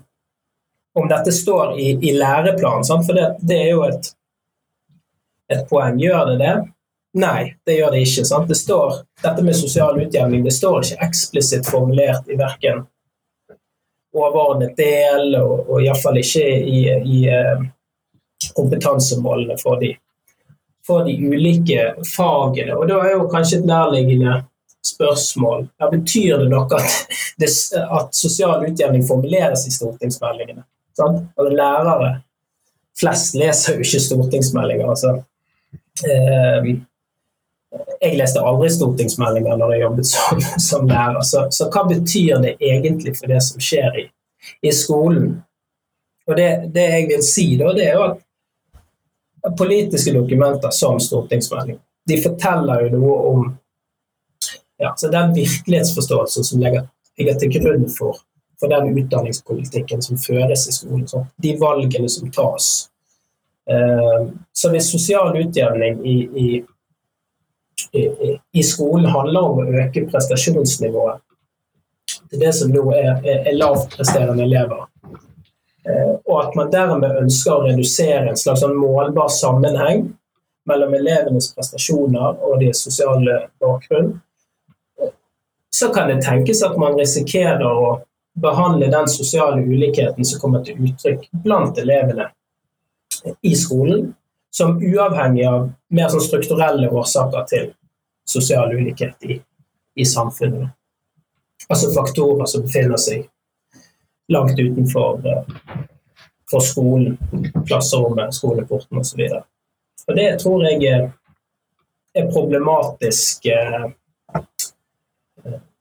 Om 1.00 1.08
dette 1.12 1.32
står 1.32 1.79
i, 1.79 1.89
i 2.10 2.13
læreplanen, 2.15 3.03
for 3.03 3.13
det, 3.13 3.25
det, 3.39 3.55
er 3.62 3.70
jo 3.72 3.82
et, 3.84 4.08
et 5.51 5.65
poeng. 5.67 6.00
Gjør 6.00 6.29
det 6.29 6.38
det? 6.39 6.53
Nei, 7.20 7.41
det 7.67 7.75
gjør 7.75 7.91
det 7.91 8.03
ikke. 8.05 8.24
Sant? 8.27 8.48
Det 8.48 8.55
står, 8.55 9.01
dette 9.24 9.44
med 9.44 9.58
sosial 9.60 10.00
utjevning 10.00 10.44
det 10.44 10.55
står 10.55 10.86
ikke 10.86 11.08
eksplisitt 11.10 11.67
formulert 11.67 12.32
i 12.32 12.39
verken 12.39 12.86
overordnet 14.15 14.75
del, 14.79 15.36
og, 15.36 15.70
og 15.70 15.84
iallfall 15.84 16.20
ikke 16.22 16.44
i, 16.48 16.82
i 16.88 17.22
uh, 17.27 17.63
kompetansemålene 18.55 19.58
for 19.60 19.79
de, 19.82 19.91
for 20.88 21.08
de, 21.08 21.15
ulike 21.20 21.91
fagene. 22.15 22.75
Og 22.75 22.88
Da 22.88 23.01
er 23.03 23.17
jo 23.17 23.29
kanskje 23.32 23.62
et 23.62 23.67
nærliggende 23.67 24.38
spørsmål 24.85 25.65
ja, 25.81 25.89
Betyr 25.91 26.43
det 26.43 26.49
noe 26.51 26.65
at, 26.77 27.17
det, 27.41 27.49
at 27.83 28.15
sosial 28.15 28.65
utjevning 28.67 29.05
formuleres 29.07 29.65
i 29.69 29.73
stortingsmeldingene? 29.75 30.65
Sant? 30.95 31.25
Altså, 31.35 31.51
lærere 31.55 32.11
flest 32.99 33.35
leser 33.35 33.75
jo 33.75 33.85
ikke 33.85 34.03
stortingsmeldinger. 34.03 34.89
altså. 34.89 35.15
Eh, 36.07 36.75
jeg 38.01 38.19
leste 38.19 38.43
aldri 38.43 38.69
stortingsmeldinger 38.71 39.57
når 39.59 39.73
jeg 39.73 39.81
jobbet 39.83 40.07
som, 40.07 40.43
som 40.69 40.85
lærer, 40.87 41.21
så, 41.27 41.47
så, 41.51 41.67
hva 41.71 41.83
betyr 41.89 42.39
det 42.43 42.55
egentlig 42.63 43.15
for 43.17 43.31
det 43.31 43.41
som 43.43 43.63
skjer 43.63 43.99
i, 43.99 44.05
i 44.63 44.71
skolen? 44.75 45.33
Og 46.25 46.37
det, 46.39 46.49
det, 46.73 46.85
jeg 46.93 47.09
vil 47.11 47.25
si, 47.25 47.49
da, 47.59 47.73
det 47.75 47.89
er 47.89 47.99
jo 47.99 48.05
at 49.45 49.57
politiske 49.59 50.13
dokumenter 50.15 50.71
som 50.73 50.97
stortingsmelding, 51.01 51.77
de 52.07 52.17
forteller 52.21 52.85
jo 52.85 52.95
noe 52.95 53.17
om 53.31 53.45
ja, 54.82 54.96
den 55.12 55.34
virkelighetsforståelsen 55.36 56.44
som 56.44 56.63
ligger, 56.63 56.88
ligger 57.17 57.39
til 57.39 57.53
grunn 57.55 57.88
for, 57.91 58.20
for, 58.60 58.72
den 58.72 58.91
utdanningspolitikken 58.98 60.03
som 60.03 60.20
føres 60.20 60.67
i 60.70 60.75
skolen. 60.75 61.08
Så 61.08 61.25
de 61.41 61.55
valgene 61.62 62.10
som 62.12 62.32
tas. 62.32 62.70
Uh, 63.65 64.29
så 64.53 64.70
hvis 64.74 64.91
sosial 64.91 65.38
utjevning 65.41 66.01
i, 66.05 66.17
i 66.38 66.48
i 68.51 68.63
skolen 68.63 69.05
handler 69.12 69.41
om 69.41 69.60
å 69.60 69.65
øke 69.84 70.05
prestasjonsnivået 70.10 71.22
til 72.29 72.41
det 72.41 72.51
som 72.55 72.72
nå 72.74 72.84
er, 72.96 73.12
er, 73.24 73.41
er 73.50 73.58
lavpresterende 73.58 74.46
elever. 74.46 74.86
Eh, 75.86 76.13
og 76.25 76.38
at 76.41 76.55
man 76.58 76.72
dermed 76.74 77.17
ønsker 77.22 77.53
å 77.53 77.65
redusere 77.67 78.29
en 78.29 78.39
slags 78.39 78.63
sånn 78.63 78.77
målbar 78.77 79.29
sammenheng 79.34 80.08
mellom 80.70 80.96
elevenes 80.98 81.51
prestasjoner 81.53 82.39
og 82.41 82.62
deres 82.63 82.82
sosiale 82.88 83.44
bakgrunn, 83.62 84.15
så 85.75 85.89
kan 85.94 86.08
det 86.08 86.22
tenkes 86.22 86.63
at 86.63 86.77
man 86.79 86.96
risikerer 87.00 87.65
å 87.67 87.88
behandle 88.41 88.88
den 88.91 89.08
sosiale 89.12 89.62
ulikheten 89.62 90.25
som 90.25 90.39
kommer 90.39 90.63
til 90.63 90.79
uttrykk 90.88 91.25
blant 91.44 91.77
elevene 91.79 92.29
i 93.41 93.55
skolen, 93.55 94.13
som 94.51 94.77
uavhengig 94.79 95.44
av 95.50 95.65
mer 95.91 96.12
sånn 96.13 96.24
strukturelle 96.24 96.88
årsaker 96.91 97.48
til 97.50 97.67
sosial 98.27 98.72
ulikhet 98.75 99.27
i, 99.27 99.39
i 100.00 100.05
samfunnet. 100.08 100.72
Altså 101.67 101.91
faktorer 101.96 102.48
som 102.48 102.63
befinner 102.63 103.01
seg 103.01 103.27
langt 104.32 104.60
utenfor 104.60 105.20
uh, 105.27 105.44
for 106.51 106.63
skolen, 106.63 107.17
klasserommet, 107.67 108.32
skoleporten 108.38 109.03
osv. 109.03 109.27
Det 110.15 110.32
tror 110.39 110.65
jeg 110.70 110.88
er, 110.88 111.05
problematisk, 112.32 113.51
uh, 113.51 113.89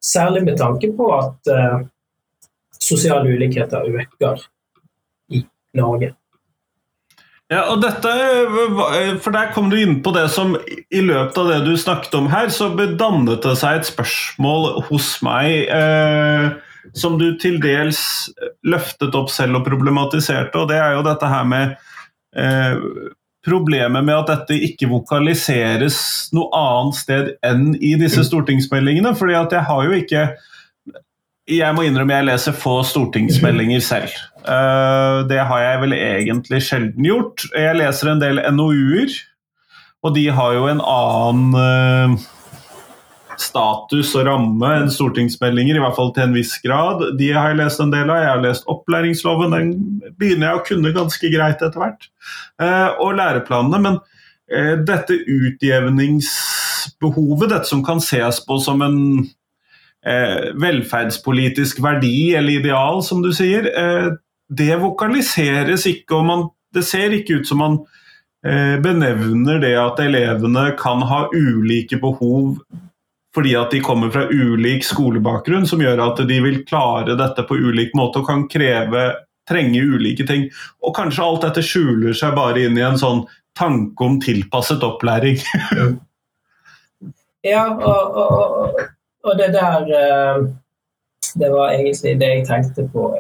særlig 0.05 0.45
med 0.45 0.59
tanke 0.61 0.91
på 0.97 1.09
at 1.17 1.53
uh, 1.53 1.81
sosiale 2.81 3.33
ulikheter 3.33 3.89
øker 3.89 4.45
i 5.33 5.45
Norge. 5.75 6.13
Ja, 7.53 7.67
og 7.69 7.83
dette, 7.83 8.11
for 9.23 9.35
Der 9.35 9.51
kom 9.53 9.69
du 9.71 9.77
inn 9.77 9.99
på 10.03 10.15
det 10.17 10.31
som 10.33 10.55
i 10.65 11.03
løpet 11.05 11.37
av 11.39 11.51
det 11.51 11.59
du 11.67 11.75
snakket 11.77 12.15
om 12.17 12.31
her, 12.33 12.49
så 12.49 12.71
dannet 12.73 13.45
det 13.45 13.57
seg 13.61 13.81
et 13.81 13.89
spørsmål 13.91 14.87
hos 14.89 15.11
meg 15.25 15.69
eh, 15.69 16.55
som 16.97 17.19
du 17.21 17.35
til 17.41 17.61
dels 17.63 18.01
løftet 18.65 19.15
opp 19.17 19.31
selv 19.33 19.61
og 19.61 19.69
problematiserte, 19.69 20.57
og 20.57 20.73
det 20.73 20.81
er 20.81 20.97
jo 20.97 21.05
dette 21.05 21.29
her 21.29 21.45
med 21.49 21.77
eh, 22.37 22.81
problemet 23.45 24.05
med 24.05 24.15
at 24.17 24.31
dette 24.33 24.57
ikke 24.71 24.89
vokaliseres 24.91 25.99
noe 26.33 26.49
annet 26.57 26.97
sted 26.99 27.31
enn 27.45 27.75
i 27.77 27.95
disse 28.01 28.23
Mm. 28.23 28.29
stortingsmeldingene. 28.31 29.15
fordi 29.17 29.35
at 29.35 29.53
jeg 29.53 29.63
har 29.69 29.85
jo 29.85 29.93
ikke 29.93 30.25
Jeg 31.47 31.75
må 31.77 31.83
innrømme 31.85 32.15
jeg 32.17 32.25
leser 32.25 32.53
få 32.57 32.79
stortingsmeldinger 32.89 33.81
selv. 33.93 34.09
Eh, 34.49 35.19
det 35.29 35.43
har 35.45 35.61
jeg 35.61 35.81
vel 35.83 35.93
egentlig 35.93 36.63
sjelden 36.65 37.05
gjort. 37.05 37.45
Jeg 37.53 37.77
leser 37.77 38.09
en 38.15 38.21
del 38.23 38.41
NOU-er, 38.57 39.13
og 40.03 40.15
de 40.15 40.25
har 40.33 40.55
jo 40.57 40.67
en 40.73 40.81
annen 40.81 41.55
eh, 41.61 42.17
status 43.43 44.13
og 44.19 44.27
ramme 44.29 44.69
enn 44.79 44.91
stortingsmeldinger, 44.93 45.77
i 45.79 45.83
hvert 45.83 45.97
fall 45.97 46.13
til 46.15 46.25
en 46.27 46.37
viss 46.37 46.55
grad. 46.65 46.99
De 47.19 47.29
har 47.35 47.47
jeg 47.51 47.61
lest 47.61 47.81
en 47.83 47.93
del 47.93 48.11
av. 48.11 48.19
Jeg 48.23 48.31
har 48.31 48.45
lest 48.45 48.65
opplæringsloven, 48.71 49.55
den 49.55 49.69
begynner 50.19 50.47
jeg 50.49 50.57
å 50.59 50.67
kunne 50.69 50.97
ganske 50.97 51.27
greit 51.33 51.61
etter 51.63 51.81
hvert. 51.81 52.03
Eh, 52.63 52.91
og 53.03 53.11
læreplanene. 53.19 53.79
Men 53.87 53.95
eh, 54.51 54.75
dette 54.87 55.15
utjevningsbehovet, 55.19 57.51
dette 57.53 57.69
som 57.71 57.85
kan 57.87 58.01
ses 58.05 58.37
på 58.47 58.55
som 58.63 58.79
en 58.85 58.99
eh, 60.07 60.43
velferdspolitisk 60.61 61.75
verdi 61.85 62.35
eller 62.39 62.53
ideal, 62.61 62.97
som 63.07 63.19
du 63.25 63.31
sier, 63.35 63.63
det 64.55 64.83
vokaliseres 64.83 65.83
ikke. 65.91 66.13
og 66.21 66.25
man, 66.29 66.41
Det 66.75 66.85
ser 66.85 67.11
ikke 67.17 67.35
ut 67.41 67.49
som 67.49 67.59
man 67.65 67.75
benevner 68.45 69.57
det 69.63 69.77
at 69.81 70.01
elevene 70.05 70.77
kan 70.77 71.01
ha 71.09 71.33
ulike 71.33 71.97
behov 71.97 72.61
fordi 73.35 73.55
at 73.59 73.73
de 73.75 73.81
kommer 73.83 74.11
fra 74.15 74.29
ulik 74.31 74.85
skolebakgrunn, 74.87 75.67
som 75.67 75.83
gjør 75.83 76.03
at 76.05 76.23
de 76.29 76.41
vil 76.45 76.61
klare 76.69 77.17
dette 77.19 77.43
på 77.49 77.59
ulik 77.59 77.95
måte 77.99 78.23
og 78.23 78.29
kan 78.29 78.47
kreve, 78.51 79.09
trenge 79.49 79.83
ulike 79.83 80.27
ting. 80.29 80.47
Og 80.85 80.95
kanskje 80.97 81.25
alt 81.25 81.47
dette 81.49 81.65
skjuler 81.67 82.15
seg 82.17 82.37
bare 82.39 82.67
inn 82.67 82.79
i 82.79 82.87
en 82.87 83.01
sånn 83.01 83.25
tanke 83.59 84.07
om 84.07 84.21
tilpasset 84.23 84.85
opplæring. 84.87 85.43
Ja, 87.45 87.67
og, 87.77 88.15
og, 88.17 88.79
og, 89.21 89.35
det 89.37 89.51
der 89.53 89.91
eh, 89.93 90.47
Det 91.37 91.51
var 91.53 91.75
egentlig 91.75 92.15
det 92.17 92.31
jeg 92.31 92.47
tenkte 92.49 92.87
på 92.89 93.11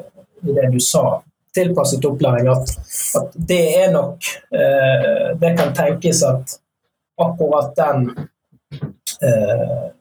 i 0.48 0.54
det 0.56 0.70
du 0.72 0.78
sa. 0.80 1.18
Tilpasset 1.52 2.06
opplæring. 2.08 2.48
At, 2.48 2.72
at 3.20 3.36
det 3.36 3.60
er 3.82 3.92
nok 3.92 4.24
eh, 4.48 5.26
Det 5.40 5.50
kan 5.58 5.74
tenkes 5.76 6.22
at 6.24 6.56
akkurat 7.20 7.76
den 7.76 8.08
eh, 9.20 9.92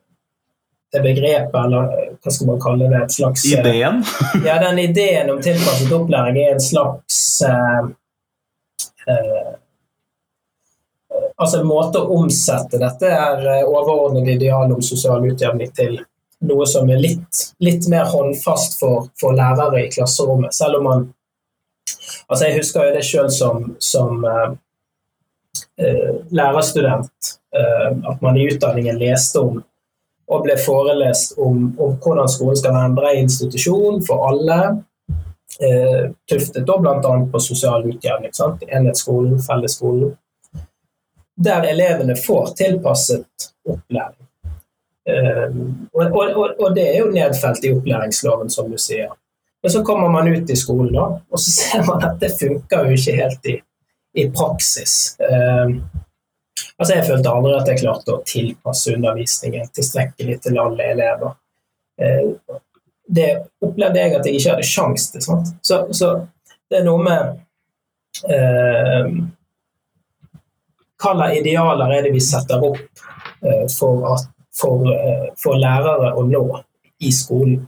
det 0.94 1.02
begrepet, 1.02 1.58
eller 1.58 2.14
hva 2.22 2.32
skal 2.32 2.50
man 2.52 2.62
kalle 2.62 2.88
det, 2.92 3.02
et 3.02 3.16
slags 3.18 3.46
eh, 3.50 3.60
Ideen. 3.60 4.04
Ja, 4.48 4.60
den 4.62 4.80
ideen 4.80 5.32
om 5.34 5.42
tilpasset 5.42 5.92
opplæring 5.96 6.40
er 6.44 6.56
en 6.56 6.64
slags 6.64 7.20
eh, 7.48 7.84
eh, 9.10 9.52
Altså 11.38 11.60
en 11.60 11.68
måte 11.68 12.00
å 12.00 12.20
omsette 12.20 12.78
dette 12.82 13.10
er 13.10 13.42
eh, 13.58 13.66
overordnede 13.66 14.38
idealet 14.38 14.76
om 14.78 14.86
sosial 14.86 15.26
utjevning 15.26 15.74
til 15.74 15.98
noe 16.44 16.68
som 16.68 16.90
er 16.92 17.02
litt, 17.02 17.42
litt 17.64 17.88
mer 17.90 18.06
håndfast 18.12 18.78
for, 18.80 19.10
for 19.20 19.36
lærere 19.38 19.86
i 19.86 19.92
klasserommet. 19.92 20.54
Selv 20.56 20.82
om 20.82 20.90
man 20.92 21.12
Altså, 22.30 22.46
jeg 22.48 22.62
husker 22.62 22.86
jo 22.88 22.92
det 22.96 23.04
sjøl 23.04 23.28
som, 23.34 23.66
som 23.84 24.24
eh, 24.24 24.54
eh, 25.84 26.14
lærerstudent, 26.32 27.34
eh, 27.56 27.90
at 27.92 28.22
man 28.24 28.38
i 28.40 28.46
utdanningen 28.48 29.02
leste 29.02 29.42
om 29.42 29.60
og 30.34 30.44
ble 30.46 30.58
forelest 30.60 31.38
om, 31.38 31.68
om 31.78 31.96
hvordan 32.02 32.30
skolen 32.32 32.58
skal 32.60 32.76
være 32.76 32.90
en 32.90 32.98
bred 32.98 33.22
institusjon 33.22 34.02
for 34.08 34.26
alle. 34.30 34.60
Eh, 35.62 36.10
tuftet 36.30 36.66
da 36.68 36.78
bl.a. 36.82 37.14
på 37.32 37.40
sosial 37.40 37.86
utjevning. 37.90 38.34
Sant? 38.34 38.64
Enhetsskolen, 38.68 39.38
fellesskolen. 39.44 40.16
Der 41.44 41.66
elevene 41.70 42.16
får 42.18 42.54
tilpasset 42.58 43.50
opplæring. 43.70 44.20
Eh, 45.10 45.58
og, 45.94 46.16
og, 46.16 46.56
og, 46.60 46.70
det 46.76 46.88
er 46.94 47.02
jo 47.02 47.12
nedfelt 47.12 47.66
i 47.66 47.74
opplæringsloven, 47.76 48.50
som 48.50 48.72
du 48.72 48.80
sier. 48.82 49.12
Men 49.64 49.72
så 49.72 49.84
kommer 49.84 50.10
man 50.12 50.28
ut 50.28 50.50
i 50.50 50.56
skolen, 50.60 50.92
da, 50.96 51.06
og 51.32 51.40
så 51.40 51.52
ser 51.52 51.86
man 51.88 52.04
at 52.04 52.18
det 52.20 52.34
funker 52.40 52.88
jo 52.88 52.98
ikke 52.98 53.16
helt 53.16 53.46
i, 53.48 53.58
i 54.20 54.26
praksis. 54.36 55.16
Eh, 55.24 55.78
Altså, 56.80 56.96
jeg 56.96 57.06
følte 57.08 57.30
aldri 57.30 57.54
at 57.56 57.70
jeg 57.70 57.82
klarte 57.84 58.16
å 58.16 58.24
tilpasse 58.28 58.94
undervisningen 58.96 59.70
tilstrekkelig 59.78 60.40
til 60.44 60.60
alle 60.60 60.92
elever. 60.96 61.36
Eh, 62.02 62.60
Det 63.14 63.30
opplevde 63.62 64.00
jeg 64.00 64.14
at 64.16 64.26
jeg 64.26 64.40
ikke 64.40 64.52
hadde 64.54 64.66
sjans 64.66 65.10
til. 65.12 65.22
Sant? 65.22 65.50
Så, 65.62 65.82
så 65.92 66.14
det 66.72 66.80
er 66.80 66.86
noe 66.88 67.04
med 67.04 67.34
eh, 68.32 69.10
Hva 71.04 71.12
slags 71.12 71.36
idealer 71.42 71.92
er 71.98 72.08
det 72.08 72.14
vi 72.16 72.22
setter 72.24 72.64
opp 72.64 72.80
eh, 72.80 73.66
for, 73.76 74.08
at, 74.14 74.24
for, 74.56 74.88
eh, 74.94 75.28
for 75.38 75.60
lærere 75.60 76.14
å 76.16 76.24
nå 76.26 76.44
i 77.04 77.12
skolen? 77.12 77.60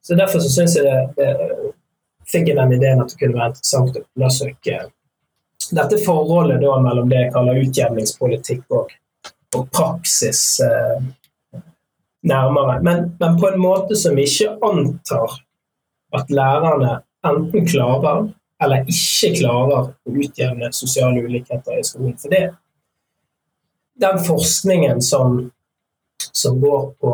Så 0.00 0.16
Derfor 0.16 0.40
så 0.40 0.48
syns 0.54 0.78
jeg 0.78 0.86
det, 0.88 0.98
det 1.18 1.72
fikk 2.26 2.48
jeg 2.50 2.56
den 2.58 2.72
ideen 2.78 3.02
at 3.02 3.12
det 3.12 3.20
kunne 3.20 3.36
være 3.36 3.52
interessant 3.52 4.00
å 4.00 4.04
undersøke 4.16 4.80
dette 5.70 5.98
forholdet 6.04 6.60
da 6.62 6.76
mellom 6.82 7.08
det 7.10 7.24
jeg 7.24 7.32
kaller 7.34 7.60
utjevningspolitikk 7.62 8.76
og, 8.76 8.92
og 9.56 9.68
praksis 9.74 10.42
eh, 10.64 11.06
nærmere. 12.26 12.80
Men, 12.82 13.10
men, 13.20 13.38
på 13.40 13.50
en 13.50 13.60
måte 13.60 13.98
som 13.98 14.18
ikke 14.18 14.56
antar 14.66 15.38
at 16.16 16.30
lærerne 16.30 17.00
enten 17.26 17.66
klarer 17.66 18.28
eller 18.62 18.88
ikke 18.88 19.34
klarer 19.40 19.90
å 19.90 20.14
utjevne 20.16 20.70
sosiale 20.72 21.24
ulikheter 21.26 21.76
i 21.76 21.84
skolen. 21.84 22.14
For 22.20 22.32
det, 22.32 22.44
den 24.00 24.20
forskningen 24.24 25.02
som, 25.04 25.42
som 26.32 26.60
går 26.62 26.86
på 27.00 27.12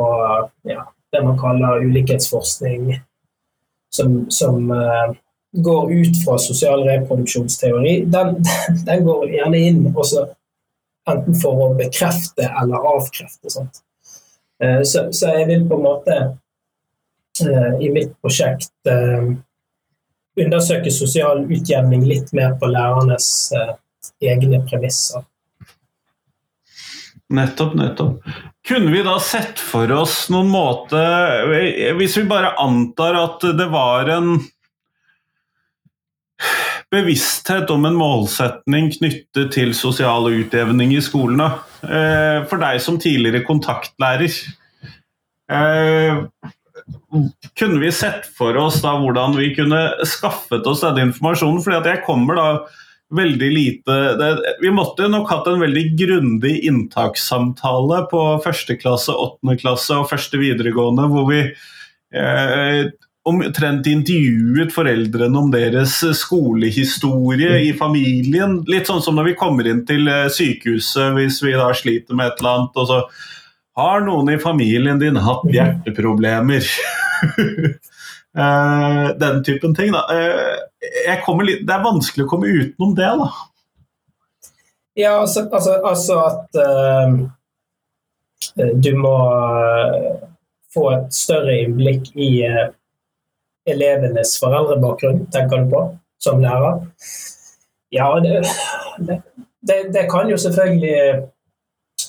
ja, 0.71 0.85
det 1.12 1.25
man 1.25 1.41
kaller 1.41 1.83
ulikhetsforskning, 1.83 2.93
som, 3.93 4.23
som 4.31 4.71
uh, 4.71 5.12
går 5.53 5.93
ut 5.93 6.25
fra 6.25 6.38
sosial 6.38 6.85
reproduksjonsteori, 6.87 8.05
den, 8.05 8.45
den 8.87 9.05
går 9.05 9.27
gjerne 9.31 9.59
inn 9.59 9.83
også 9.93 10.27
enten 11.11 11.37
for 11.43 11.65
å 11.65 11.73
bekrefte 11.79 12.47
eller 12.47 12.87
avkrefte. 12.95 13.51
Sant? 13.53 13.83
Uh, 14.62 14.83
så, 14.87 15.09
så, 15.12 15.33
jeg 15.37 15.49
vil 15.51 15.67
på 15.69 15.81
en 15.81 15.85
måte 15.85 16.19
uh, 17.43 17.73
i 17.83 17.91
mitt 17.93 18.15
prosjekt 18.23 18.71
undersøke 20.33 20.91
sosial 20.95 21.43
utjevning 21.45 22.07
litt 22.09 22.31
mer 22.37 22.55
på 22.61 22.71
lærernes 22.73 23.27
egne 24.25 24.62
premisser. 24.65 25.27
Nettopp, 27.33 27.75
nettopp. 27.75 28.25
Kunne 28.69 28.93
vi 28.93 29.03
da 29.03 29.17
sett 29.21 29.61
for 29.61 29.91
oss 29.97 30.29
noen 30.31 30.51
måte 30.53 31.01
Hvis 31.99 32.15
vi 32.21 32.23
bare 32.31 32.53
antar 32.62 33.17
at 33.19 33.47
det 33.59 33.67
var 33.73 34.11
en 34.12 34.37
bevissthet 36.93 37.71
om 37.73 37.87
en 37.89 37.99
målsetning 37.99 38.91
knyttet 38.97 39.53
til 39.55 39.73
sosial 39.77 40.29
utjevning 40.31 40.93
i 40.97 41.03
skolene. 41.05 41.49
For 41.83 42.61
deg 42.61 42.83
som 42.85 42.99
tidligere 43.01 43.47
kontaktlærer. 43.47 44.37
Kunne 47.59 47.81
vi 47.81 47.93
sett 47.93 48.29
for 48.37 48.57
oss 48.61 48.81
da 48.85 48.95
hvordan 49.01 49.37
vi 49.39 49.51
kunne 49.57 49.81
skaffet 50.09 50.69
oss 50.69 50.85
denne 50.85 51.09
informasjonen? 51.09 51.61
Fordi 51.65 51.81
at 51.81 51.91
jeg 51.91 52.05
kommer 52.07 52.39
da 52.39 52.49
veldig 53.13 53.51
lite 53.53 53.99
det, 54.17 54.31
Vi 54.63 54.73
måtte 54.73 55.09
nok 55.11 55.31
hatt 55.31 55.49
en 55.51 55.61
veldig 55.63 55.85
grundig 55.99 56.55
inntakssamtale 56.69 58.07
på 58.11 58.23
første 58.45 58.77
klasse, 58.81 59.13
åttende 59.13 59.59
klasse 59.61 59.99
og 60.01 60.09
første 60.13 60.41
videregående, 60.41 61.09
hvor 61.13 61.29
vi 61.29 61.43
eh, 62.17 62.89
omtrent 63.29 63.87
intervjuet 63.87 64.73
foreldrene 64.75 65.39
om 65.39 65.51
deres 65.53 66.01
skolehistorie 66.19 67.61
i 67.69 67.71
familien. 67.79 68.59
Litt 68.67 68.91
sånn 68.91 69.03
som 69.05 69.15
når 69.19 69.31
vi 69.31 69.37
kommer 69.39 69.69
inn 69.71 69.85
til 69.87 70.11
sykehuset 70.35 71.15
hvis 71.19 71.39
vi 71.45 71.55
da 71.55 71.69
sliter 71.77 72.19
med 72.19 72.33
et 72.33 72.43
eller 72.43 72.57
annet. 72.57 72.83
og 72.83 72.91
så 72.91 72.99
har 73.79 74.03
noen 74.05 74.35
i 74.35 74.41
familien 74.43 74.99
din 75.01 75.17
hatt 75.23 75.47
hjerteproblemer? 75.49 76.67
Den 79.23 79.43
typen 79.45 79.75
ting. 79.77 79.93
Da. 79.95 80.03
Litt, 81.45 81.63
det 81.67 81.75
er 81.75 81.85
vanskelig 81.85 82.27
å 82.27 82.31
komme 82.31 82.49
utenom 82.53 82.95
det, 82.97 83.09
da. 83.21 83.31
Ja, 84.99 85.15
altså, 85.21 85.47
altså, 85.49 85.79
altså 85.89 86.19
at 86.21 86.57
uh, 86.61 87.13
du 88.77 88.91
må 89.01 89.17
få 90.73 90.91
et 90.93 91.17
større 91.17 91.55
innblikk 91.63 92.11
i 92.13 92.31
uh, 92.45 92.67
elevenes 93.68 94.38
foreldrebakgrunn, 94.40 95.27
tenker 95.33 95.62
du 95.62 95.70
på, 95.70 95.83
som 96.22 96.40
lærer? 96.42 96.83
Ja, 97.92 98.09
det, 98.20 98.42
det, 99.61 99.92
det 99.92 100.07
kan 100.11 100.31
jo 100.31 100.37
selvfølgelig 100.40 101.29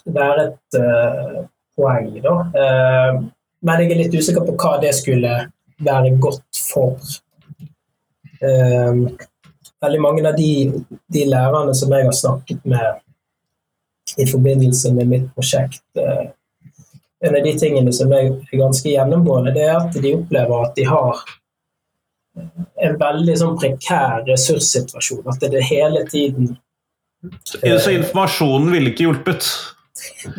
være 0.05 0.47
et 0.47 0.79
uh, 0.79 1.43
poeng, 1.77 2.09
da. 2.23 2.37
Uh, 2.55 3.23
men 3.63 3.83
jeg 3.83 3.91
er 3.91 4.01
litt 4.03 4.15
usikker 4.15 4.45
på 4.47 4.55
hva 4.59 4.77
det 4.81 4.93
skulle 4.95 5.35
være 5.83 6.15
godt 6.23 6.63
for. 6.71 6.97
Uh, 8.43 9.11
veldig 9.83 10.01
mange 10.01 10.25
av 10.27 10.37
de, 10.39 10.71
de, 11.11 11.25
lærerne 11.27 11.75
som 11.75 11.91
jeg 11.91 12.07
har 12.07 12.15
snakket 12.15 12.63
med 12.63 14.19
i 14.19 14.27
forbindelse 14.29 14.91
med 14.93 15.09
mitt 15.09 15.29
prosjekt 15.33 15.81
En 17.23 17.35
av 17.37 17.43
de 17.45 17.53
tingene 17.57 17.91
som 17.95 18.11
er 18.11 18.33
ganske 18.51 18.91
gjennomgående, 18.91 19.53
det 19.55 19.63
er 19.63 19.77
at 19.79 19.95
de 19.95 20.11
opplever 20.17 20.65
at 20.65 20.73
de 20.75 20.83
har 20.87 21.21
en 22.83 22.97
veldig 22.99 23.35
sånn 23.39 23.57
prekær 23.59 24.23
ressurssituasjon. 24.27 25.23
At 25.29 25.43
det 25.43 25.59
er 25.61 25.69
hele 25.69 26.03
tiden 26.09 26.55
Så 27.47 27.93
informasjonen 27.93 28.73
ville 28.73 28.91
ikke 28.91 29.07
hjulpet? 29.07 29.47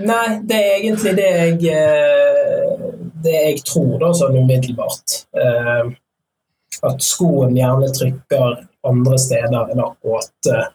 Nei, 0.04 0.40
det 0.44 0.58
er 0.58 0.72
egentlig 0.80 1.14
det 1.16 1.28
jeg, 1.30 1.58
eh, 1.72 2.88
det 3.24 3.34
jeg 3.34 3.62
tror, 3.64 3.94
da, 4.02 4.10
sånn 4.16 4.36
umiddelbart. 4.42 5.20
Eh, 5.40 5.92
at 6.84 7.06
skoen 7.06 7.56
gjerne 7.56 7.88
trykker 7.94 8.58
andre 8.84 9.18
steder 9.20 9.72
enn 9.72 9.80
akkurat 9.80 10.50
eh, 10.52 10.68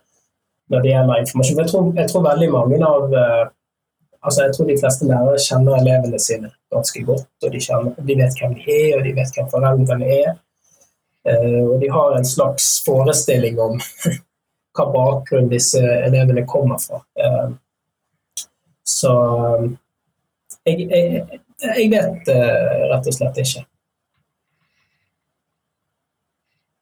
når 0.74 0.86
det 0.86 0.94
gjelder 0.94 1.24
informasjon. 1.24 1.62
Jeg 1.62 1.72
tror, 1.74 1.88
jeg 2.00 2.10
tror 2.10 2.28
veldig 2.30 2.52
mange 2.56 2.82
av 2.86 3.16
altså 4.20 4.44
Jeg 4.44 4.54
tror 4.56 4.68
de 4.68 4.76
fleste 4.82 5.06
lærere 5.08 5.40
kjenner 5.40 5.78
elevene 5.80 6.20
sine 6.20 6.50
ganske 6.74 7.04
godt. 7.08 7.30
og 7.44 7.54
De, 7.54 7.62
kjenner, 7.64 7.94
de 8.08 8.18
vet 8.20 8.42
hvem 8.42 8.56
de 8.58 8.66
er, 8.74 8.98
og 8.98 9.06
de 9.06 9.14
vet 9.16 9.38
hvem 9.38 9.48
foreldrene 9.54 10.10
er. 10.16 10.34
Og 11.28 11.74
de 11.82 11.90
har 11.92 12.14
en 12.16 12.26
slags 12.26 12.68
forestilling 12.86 13.60
om 13.60 13.76
hva 14.78 14.86
bakgrunn 14.94 15.50
disse 15.52 15.82
elevene 15.82 16.46
kommer 16.48 16.80
fra. 16.80 17.02
Så 18.88 19.12
jeg, 20.64 20.88
jeg, 20.88 21.42
jeg 21.60 21.90
vet 21.92 22.32
rett 22.32 23.12
og 23.12 23.18
slett 23.20 23.44
ikke. 23.44 23.66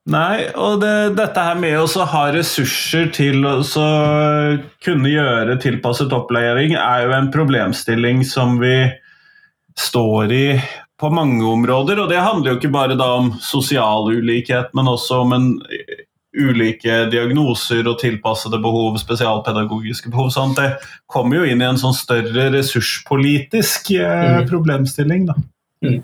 Nei, 0.07 0.45
og 0.55 0.79
det, 0.79 1.17
dette 1.17 1.41
her 1.43 1.57
med 1.59 1.81
å 1.83 2.05
ha 2.07 2.21
ressurser 2.31 3.09
til 3.15 3.43
å 3.43 3.57
kunne 4.85 5.11
gjøre 5.11 5.57
tilpasset 5.59 6.13
opplæring, 6.15 6.77
er 6.79 7.03
jo 7.03 7.15
en 7.17 7.27
problemstilling 7.33 8.21
som 8.27 8.55
vi 8.61 8.87
står 9.77 10.31
i 10.31 10.45
på 10.99 11.09
mange 11.13 11.45
områder. 11.45 12.01
Og 12.03 12.09
det 12.09 12.21
handler 12.21 12.53
jo 12.53 12.59
ikke 12.59 12.73
bare 12.73 12.97
om 12.97 13.31
sosial 13.43 14.09
ulikhet, 14.09 14.73
men 14.77 14.89
også 14.91 15.23
om 15.25 15.33
en 15.37 15.49
ulike 16.37 16.93
diagnoser 17.11 17.87
og 17.89 17.99
tilpassede 18.01 18.59
behov, 18.61 18.97
spesialpedagogiske 19.01 20.11
behov. 20.13 20.29
sånn 20.33 20.55
Det 20.57 20.69
kommer 21.09 21.41
jo 21.41 21.49
inn 21.49 21.63
i 21.63 21.67
en 21.69 21.79
sånn 21.81 21.95
større 21.97 22.49
ressurspolitisk 22.53 23.91
eh, 23.97 24.41
mm. 24.41 24.47
problemstilling. 24.51 25.27
da. 25.31 25.37
Mm. 25.85 26.01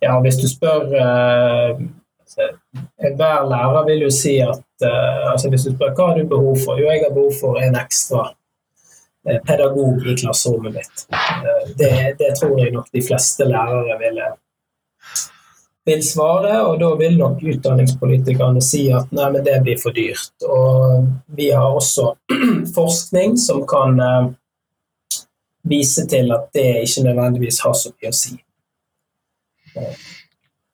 Ja, 0.00 0.16
hvis 0.24 0.40
du 0.40 0.48
spør 0.48 0.92
eh, 0.96 1.86
Enhver 3.02 3.48
lærer 3.50 3.86
vil 3.88 4.04
jo 4.04 4.10
si 4.14 4.36
at 4.44 4.84
eh, 4.84 5.22
altså 5.32 5.48
Hvis 5.50 5.64
du 5.66 5.72
spør 5.72 5.94
hva 5.96 6.10
har 6.10 6.20
du 6.20 6.28
behov 6.30 6.60
for, 6.62 6.78
jo 6.78 6.86
jeg 6.86 7.02
har 7.02 7.14
behov 7.14 7.32
for 7.40 7.58
en 7.60 7.78
ekstra 7.80 8.28
pedagog 9.46 10.06
i 10.06 10.16
klasserommet 10.16 10.74
mitt. 10.74 11.06
Det, 11.78 11.90
det, 12.18 12.34
tror 12.40 12.58
jeg 12.60 12.74
nok 12.74 12.88
de 12.92 13.02
fleste 13.04 13.48
lærere 13.48 13.98
ville 14.00 14.28
vil 15.88 16.02
svare, 16.04 16.52
og 16.68 16.80
da 16.80 16.90
vil 17.00 17.16
nok 17.18 17.40
utdanningspolitikerne 17.52 18.60
si 18.64 18.82
at 18.92 19.12
nei, 19.16 19.30
men 19.32 19.44
det 19.46 19.56
blir 19.64 19.78
for 19.80 19.96
dyrt. 19.96 20.34
Og 20.44 21.06
vi 21.38 21.48
har 21.54 21.68
også 21.68 22.10
forskning 22.76 23.38
som 23.40 23.64
kan 23.68 23.96
uh, 24.02 24.28
vise 25.68 26.04
til 26.10 26.32
at 26.36 26.50
det 26.56 26.68
ikke 26.84 27.06
nødvendigvis 27.08 27.62
har 27.64 27.76
så 27.76 27.94
mye 27.94 28.12
å 28.12 28.18
si. 28.20 28.36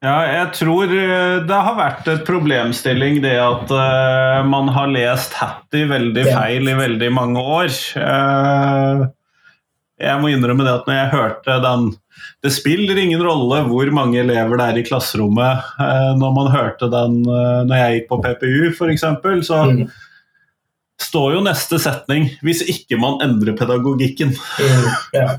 Ja, 0.05 0.19
jeg 0.29 0.49
tror 0.59 0.91
eh, 0.93 1.39
det 1.49 1.59
har 1.67 1.77
vært 1.79 2.09
et 2.13 2.25
problemstilling 2.27 3.23
det 3.25 3.39
at 3.41 3.71
uh, 3.73 4.45
man 4.45 4.69
har 4.75 4.91
lest 4.93 5.33
Hattie 5.39 5.89
veldig 5.89 6.27
feil 6.29 6.69
i 6.69 6.77
veldig 6.77 7.09
mange 7.15 7.41
år. 7.41 7.71
Uh, 7.97 9.07
jeg 10.05 10.21
må 10.21 10.35
innrømme 10.35 10.67
det 10.67 10.75
at 10.75 10.91
når 10.91 10.99
jeg 10.99 11.13
hørte 11.15 11.55
den 11.63 11.85
Det 12.45 12.51
spiller 12.53 12.99
ingen 12.99 13.23
rolle 13.25 13.63
hvor 13.71 13.89
mange 13.95 14.19
elever 14.21 14.61
det 14.61 14.67
er 14.67 14.81
i 14.83 14.85
klasserommet. 14.85 15.73
Uh, 15.81 16.13
når 16.21 16.37
man 16.37 16.53
hørte 16.53 16.91
den 16.93 17.23
når 17.25 17.77
jeg 17.79 17.97
gikk 17.97 18.11
på 18.11 18.21
PPU, 18.27 18.59
f.eks., 18.75 19.07
så 19.49 19.63
mm. 19.71 19.87
Står 21.03 21.35
jo 21.35 21.45
neste 21.45 21.79
setning 21.83 22.29
'hvis 22.43 22.63
ikke 22.71 22.99
man 23.01 23.21
endrer 23.23 23.57
pedagogikken'. 23.59 24.35
Mm, 24.35 24.91
ja. 25.13 25.29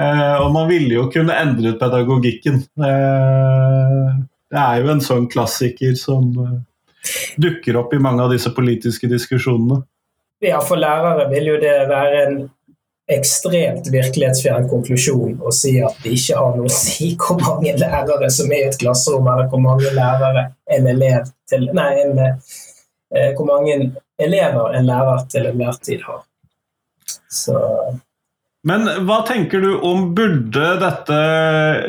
Eh, 0.00 0.36
og 0.40 0.52
man 0.54 0.64
ville 0.70 0.94
jo 0.94 1.10
kunne 1.12 1.34
endret 1.36 1.76
pedagogikken. 1.76 2.62
det 4.48 4.60
er 4.62 4.78
jo 4.80 4.88
en 4.88 5.02
sånn 5.04 5.26
klassiker 5.28 5.92
som 5.98 6.30
dukker 7.36 7.76
opp 7.76 7.92
i 7.92 7.98
mange 8.00 8.24
av 8.24 8.32
disse 8.32 8.48
politiske 8.56 9.10
diskusjonene. 9.10 9.82
Ja, 10.40 10.62
for 10.64 10.80
lærere 10.80 11.28
vil 11.28 11.50
jo 11.52 11.58
det 11.60 11.74
være 11.90 12.22
en 12.24 12.38
ekstremt 13.10 13.88
virkelighetsfjern 13.90 14.68
konklusjon 14.70 15.40
å 15.42 15.52
si 15.54 15.74
at 15.82 15.96
det 16.04 16.14
ikke 16.16 16.38
har 16.38 16.54
noe 16.56 16.70
å 16.70 16.74
si 16.74 17.10
hvor 17.18 17.40
mange 17.42 17.74
lærere 17.80 18.30
som 18.32 18.52
er 18.54 18.64
i 18.64 18.68
et 18.70 18.78
klasserom, 18.80 19.26
eller 19.28 19.50
hvor 19.50 19.62
mange 19.64 19.90
lærere 19.96 20.46
en 20.70 20.86
elev 20.90 21.28
til 21.50 21.66
Nei, 21.74 21.90
en, 22.04 22.20
eh, 22.20 23.32
hvor 23.36 23.48
mange 23.50 23.90
elever 24.26 24.78
en 24.78 24.88
lærer 24.88 25.26
til 25.32 25.50
enhver 25.50 25.80
tid 25.84 26.06
har. 26.06 26.22
Så 27.30 27.58
men 28.68 28.82
hva 29.08 29.22
tenker 29.24 29.62
du 29.64 29.70
om 29.88 30.10
burde 30.12 30.64
dette 30.82 31.16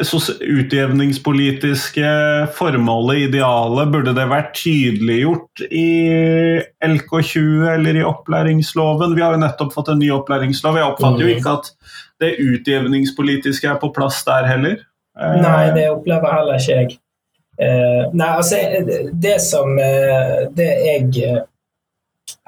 utjevningspolitiske 0.08 2.12
formålet, 2.56 3.26
idealet, 3.26 3.90
burde 3.92 4.14
det 4.16 4.24
vært 4.32 4.54
tydeliggjort 4.56 5.66
i 5.68 6.62
LK20 6.88 7.68
eller 7.74 8.00
i 8.00 8.06
opplæringsloven? 8.08 9.18
Vi 9.18 9.24
har 9.26 9.36
jo 9.36 9.44
nettopp 9.44 9.76
fått 9.76 9.92
en 9.92 10.00
ny 10.00 10.14
opplæringslov. 10.16 10.80
Jeg 10.80 10.88
oppfatter 10.94 11.26
jo 11.26 11.34
mm. 11.34 11.38
ikke 11.42 11.58
at 11.60 11.68
det 12.24 12.40
utjevningspolitiske 12.40 13.68
er 13.68 13.76
på 13.82 13.92
plass 13.92 14.24
der 14.24 14.48
heller. 14.48 14.80
Nei, 15.20 15.76
det 15.76 15.90
opplever 15.92 16.32
heller 16.38 16.56
ikke 16.62 16.78
jeg. 16.78 16.96
Uh, 17.60 18.08
nei, 18.16 18.32
altså, 18.32 18.56
det 19.22 19.36
som 19.44 19.76
uh, 19.76 20.48
Det 20.56 20.70
jeg 20.88 21.44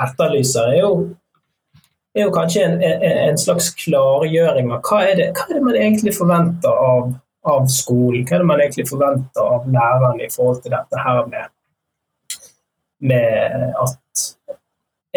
etterlyser, 0.02 0.74
er 0.74 0.82
jo 0.82 0.94
er 2.14 2.28
jo 2.28 2.34
kanskje 2.34 2.64
en, 2.68 2.82
en, 2.84 3.38
slags 3.42 3.72
klargjøring 3.80 4.70
av 4.74 4.84
hva 4.86 5.00
er, 5.08 5.16
det, 5.18 5.30
hva 5.34 5.48
er 5.48 5.58
det 5.58 5.64
man 5.66 5.78
egentlig 5.80 6.14
forventer 6.14 6.70
av, 6.70 7.14
av, 7.50 7.66
skolen? 7.74 8.22
Hva 8.28 8.38
er 8.38 8.44
det 8.44 8.50
man 8.52 8.62
egentlig 8.62 8.86
forventer 8.90 9.42
av 9.56 9.66
lærerne 9.66 10.28
i 10.28 10.30
forhold 10.34 10.62
til 10.62 10.76
dette 10.76 11.06
her 11.06 11.24
med, 11.32 11.50
med 13.10 13.74
at 13.82 14.28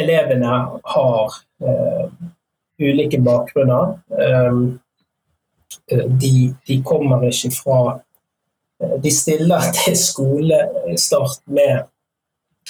elevene 0.01 0.57
har 0.95 1.37
uh, 1.65 2.09
ulike 2.81 3.21
bakgrunner. 3.25 3.99
Um, 4.09 4.79
de, 6.21 6.33
de, 6.67 6.81
kommer 6.85 7.23
ikke 7.29 7.51
fra 7.55 7.79
De 9.03 9.11
stiller 9.13 9.71
til 9.77 9.97
skolestart 9.97 11.41
med 11.49 11.87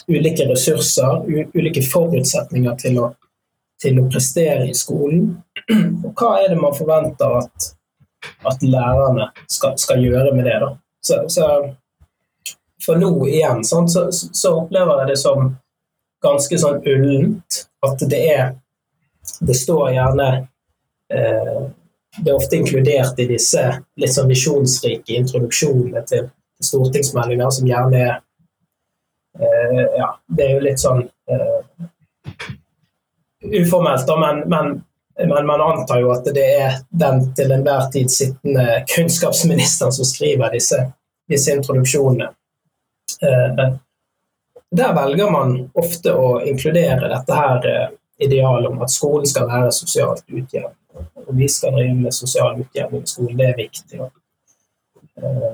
ulike 0.09 0.45
ressurser, 0.49 1.23
ulike 1.55 1.83
forutsetninger 1.85 2.77
til 2.83 3.01
å 3.03 3.13
til 3.83 4.01
å 4.01 4.07
prestere 4.11 4.69
i 4.71 4.77
skolen. 4.77 5.31
Og 5.71 6.13
hva 6.17 6.37
er 6.43 6.53
det 6.53 6.61
man 6.61 6.77
forventer 6.77 7.41
at, 7.43 7.71
at 8.49 8.65
lærerne 8.65 9.31
skal, 9.51 9.77
skal, 9.81 10.03
gjøre 10.05 10.35
med 10.37 10.49
det? 10.49 10.59
da? 10.63 10.73
Så, 11.05 11.23
så 11.33 11.49
For 12.87 12.99
nå 13.01 13.11
igjen 13.27 13.65
sånn, 13.67 13.89
så, 13.91 14.07
så, 14.13 14.53
opplever 14.63 15.03
jeg 15.03 15.13
det 15.13 15.21
som 15.21 15.49
ganske 16.25 16.59
sånn 16.61 16.85
ullent. 16.87 17.65
At 17.85 18.03
det 18.11 18.23
er 18.33 18.55
Det 19.43 19.57
står 19.59 19.91
gjerne 19.91 20.27
eh, 21.13 21.63
Det 22.17 22.31
er 22.31 22.37
ofte 22.37 22.57
inkludert 22.57 23.19
i 23.19 23.27
disse 23.29 23.63
litt 24.01 24.15
sånn 24.15 24.31
visjonsrike 24.31 25.19
introduksjonene 25.19 26.03
til 26.09 26.29
stortingsmeldinger, 26.63 27.51
som 27.53 27.69
gjerne 27.69 27.99
er 28.01 28.15
Ja, 29.39 30.11
det 30.27 30.45
er 30.47 30.53
jo 30.55 30.65
litt 30.65 30.81
sånn 30.81 31.03
eh, 31.05 31.87
uformelt, 33.61 34.07
da, 34.07 34.17
men, 34.21 34.43
men, 34.49 34.71
men, 35.29 35.47
man 35.47 35.61
antar 35.61 36.01
jo 36.01 36.13
at 36.15 36.29
det 36.35 36.47
er 36.61 36.79
den 36.89 37.27
til 37.37 37.53
enhver 37.53 37.91
tid 37.93 38.11
sittende 38.13 38.83
kunnskapsministeren 38.95 39.93
som 39.93 40.09
skriver 40.09 40.55
disse, 40.57 40.81
disse 41.29 41.57
introduksjonene. 41.57 42.31
Eh, 43.23 43.67
der 44.77 44.95
velger 44.95 45.31
man 45.31 45.55
ofte 45.79 46.13
å 46.13 46.41
inkludere 46.45 47.09
dette 47.13 47.39
her 47.39 47.69
eh, 47.71 47.89
idealet 48.19 48.71
om 48.71 48.83
at 48.83 48.93
skolen 48.93 49.29
skal 49.29 49.49
være 49.51 49.73
sosialt 49.75 50.25
utjevnende. 50.27 50.75
Og 51.27 51.35
vi 51.37 51.49
skal 51.53 51.77
drive 51.77 51.95
med 51.99 52.15
sosial 52.15 52.61
utjevning 52.63 53.05
i 53.05 53.11
skolen, 53.11 53.37
det 53.37 53.51
er 53.51 53.61
viktig. 53.61 54.01
Eh, 55.21 55.53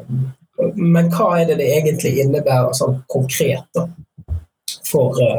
men 0.77 1.11
hva 1.13 1.29
er 1.41 1.51
det 1.51 1.59
det 1.61 1.69
egentlig 1.77 2.15
innebærer 2.23 2.75
sånn 2.77 3.01
konkret 3.13 3.67
da, 3.77 3.87
for 4.89 5.19
å 5.21 5.31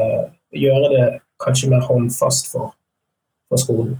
gjøre 0.54 0.90
det 0.92 1.04
kanskje 1.42 1.70
mer 1.72 1.84
håndfast 1.84 2.50
for, 2.52 2.72
for 3.50 3.60
skolen. 3.60 3.96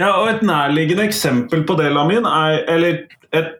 Ja, 0.00 0.14
og 0.22 0.30
Et 0.30 0.44
nærliggende 0.46 1.04
eksempel 1.04 1.66
på 1.68 1.76
det, 1.76 1.90
Lamin, 1.92 2.24
er, 2.24 2.62
eller 2.72 3.02
et 3.36 3.58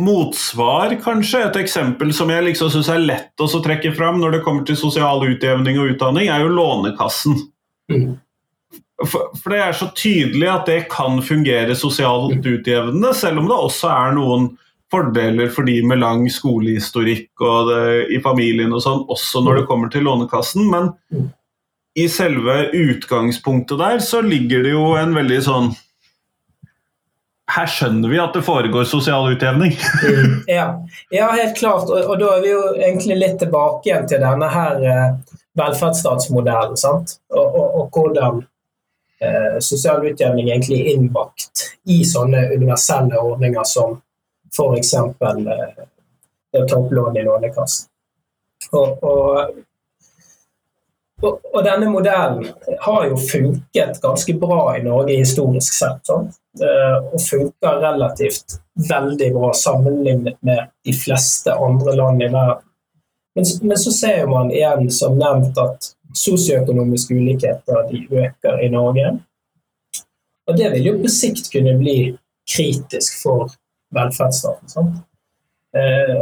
motsvar, 0.00 0.94
kanskje. 1.02 1.42
Et 1.48 1.58
eksempel 1.64 2.12
som 2.14 2.30
jeg 2.30 2.46
liksom 2.46 2.70
syns 2.72 2.90
er 2.92 3.02
lett 3.02 3.42
å 3.42 3.62
trekke 3.64 3.94
fram 3.96 4.20
når 4.22 4.36
det 4.36 4.42
kommer 4.46 4.66
til 4.68 4.78
sosial 4.78 5.24
utjevning 5.26 5.80
og 5.82 5.94
utdanning, 5.94 6.30
er 6.30 6.44
jo 6.44 6.52
Lånekassen. 6.54 7.40
Mm. 7.90 8.14
For, 9.08 9.32
for, 9.38 9.52
det 9.52 9.60
er 9.64 9.76
så 9.76 9.88
tydelig 9.96 10.48
at 10.50 10.68
det 10.68 10.80
kan 10.92 11.20
fungere 11.24 11.76
sosialt 11.78 12.44
utjevnende, 12.46 13.12
selv 13.16 13.42
om 13.42 13.48
det 13.50 13.58
også 13.58 13.90
er 13.92 14.16
noen 14.18 14.50
fordeler 14.92 15.48
for 15.52 15.66
de 15.66 15.78
med 15.86 16.02
lang 16.02 16.26
skolehistorikk 16.30 17.44
og 17.44 17.70
det, 17.70 17.84
i 18.12 18.18
familien 18.24 18.74
og 18.74 18.82
sånn, 18.84 19.06
også 19.12 19.40
når 19.44 19.62
det 19.62 19.68
kommer 19.70 19.92
til 19.92 20.04
Lånekassen. 20.08 20.68
Men 20.68 20.92
i 21.98 22.08
selve 22.08 22.66
utgangspunktet 22.76 23.80
der 23.80 24.04
så 24.04 24.20
ligger 24.24 24.64
det 24.64 24.74
jo 24.74 24.92
en 24.96 25.16
veldig 25.16 25.40
sånn 25.44 25.72
Her 27.52 27.68
skjønner 27.68 28.08
vi 28.08 28.20
at 28.22 28.36
det 28.36 28.44
foregår 28.46 28.86
sosial 28.88 29.26
utjevning. 29.34 29.74
Mm, 30.06 30.36
ja. 30.48 30.68
ja, 31.12 31.26
helt 31.36 31.58
klart. 31.58 31.90
Og, 31.90 31.98
og, 32.06 32.14
da 32.20 32.30
er 32.38 32.44
vi 32.44 32.52
jo 32.52 32.62
egentlig 32.78 33.18
litt 33.18 33.34
tilbake 33.42 33.90
igjen 33.90 34.06
til 34.08 34.22
denne 34.22 34.48
her 34.48 34.86
eh, 34.88 35.34
velferdsstatsmodellen. 35.60 36.78
sant? 36.80 37.18
Og, 37.34 37.44
og, 37.44 37.66
og 37.82 37.98
hvordan 37.98 38.40
sosial 39.62 40.06
utjevning 40.06 40.48
egentlig 40.48 40.94
innbakt 40.94 41.66
i 41.90 42.00
sånne 42.06 42.46
universelle 42.54 43.18
ordninger 43.18 43.64
som 43.68 44.00
f.eks. 44.52 44.94
Eh, 44.94 45.84
det 46.52 46.62
å 46.62 46.68
ta 46.68 46.78
opp 46.78 46.92
lån 46.92 47.16
i 47.16 47.24
Lånekassen. 47.24 47.88
Og, 48.72 49.04
og, 49.04 49.62
og, 51.22 51.38
og 51.52 51.64
denne 51.64 51.88
modellen 51.90 52.50
har 52.84 53.06
jo 53.08 53.16
funket 53.18 53.98
ganske 54.02 54.34
bra 54.38 54.76
i 54.76 54.84
Norge 54.84 55.16
historisk 55.18 55.74
sett. 55.74 56.12
Eh, 56.12 56.98
og 57.00 57.16
funker 57.24 57.80
relativt 57.80 58.58
veldig 58.88 59.30
bra 59.32 59.54
sammenlignet 59.56 60.36
med 60.44 60.68
de 60.84 60.94
fleste 60.96 61.54
andre 61.56 61.96
land 61.96 62.22
i 62.22 62.28
verden. 62.28 62.68
Men, 63.32 63.48
men 63.62 63.78
så 63.80 63.94
ser 63.96 64.26
man 64.28 64.50
igjen, 64.52 64.90
som 64.92 65.16
nevnt, 65.16 65.56
at 65.56 65.94
sosioøkonomiske 66.14 67.14
ulikheter 67.14 67.86
de 67.90 68.02
øker 68.10 68.60
i 68.64 68.68
Norge. 68.72 69.12
Og 70.46 70.56
det 70.58 70.72
vil 70.72 70.86
jo 70.86 70.98
på 71.02 71.10
sikt 71.12 71.50
kunne 71.52 71.76
bli 71.78 71.96
kritisk 72.48 73.22
for 73.22 73.52
velferdsstaten. 73.94 74.68
sant? 74.68 74.96
Eh, 75.76 76.18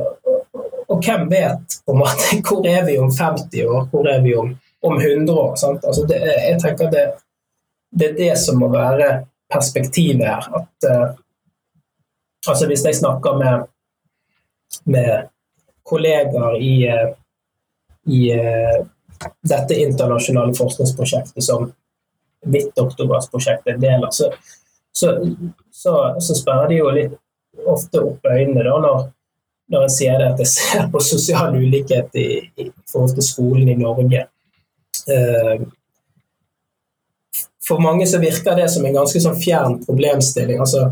og, 0.88 1.00
hvem 1.04 1.30
vet 1.30 1.80
på 1.86 1.94
en 1.94 2.02
måte, 2.02 2.36
hvor 2.46 2.66
er 2.66 2.84
vi 2.86 2.98
om 2.98 3.10
50 3.10 3.64
år, 3.66 3.88
hvor 3.90 4.06
er 4.08 4.22
vi 4.22 4.34
om, 4.36 4.52
om 4.82 5.00
100 5.00 5.38
år? 5.38 5.56
Altså 5.74 6.04
det, 6.08 6.20
jeg 6.26 6.60
tenker 6.62 6.90
det, 6.90 7.06
det 7.90 8.10
er 8.10 8.16
det 8.18 8.38
som 8.38 8.60
må 8.60 8.68
være 8.70 9.10
perspektivet 9.50 10.26
her. 10.26 10.46
At, 10.60 10.90
uh, 10.90 11.10
altså 12.46 12.66
hvis 12.66 12.84
jeg 12.86 13.00
snakker 13.00 13.38
med, 13.38 13.66
med 14.84 15.30
kollegaer 15.86 16.58
i, 16.62 16.74
uh, 16.86 17.10
i 18.06 18.20
uh, 18.36 18.86
dette 19.48 19.74
internasjonale 19.74 20.54
forskningsprosjektet 20.56 21.44
som 21.44 21.70
mitt 22.46 22.70
doktorgradsprosjekt 22.76 23.66
er 23.68 23.76
en 23.76 23.82
del 23.82 24.04
av, 24.04 24.12
så, 24.16 24.30
så, 24.92 25.12
så, 25.72 25.94
så 26.20 26.36
sperrer 26.38 26.70
de 26.70 26.78
jo 26.78 26.92
litt 26.94 27.16
ofte 27.68 28.00
opp 28.00 28.24
øynene 28.30 28.64
da, 28.64 28.78
når, 28.80 29.02
når 29.72 29.84
jeg 29.86 29.96
sier 29.96 30.22
det 30.22 30.30
at 30.32 30.40
jeg 30.44 30.52
ser 30.54 30.88
på 30.92 31.02
sosial 31.04 31.58
ulikhet 31.58 32.16
i, 32.16 32.28
i 32.56 32.70
forhold 32.88 33.12
til 33.18 33.26
skolen 33.26 33.68
i 33.68 33.76
Norge. 33.80 34.24
Uh, 35.10 35.68
for 37.66 37.82
mange 37.82 38.06
så 38.08 38.18
virker 38.18 38.56
det 38.56 38.70
som 38.72 38.86
en 38.86 38.96
ganske 38.96 39.20
sånn 39.22 39.36
fjern 39.38 39.76
problemstilling. 39.84 40.58
Altså, 40.62 40.88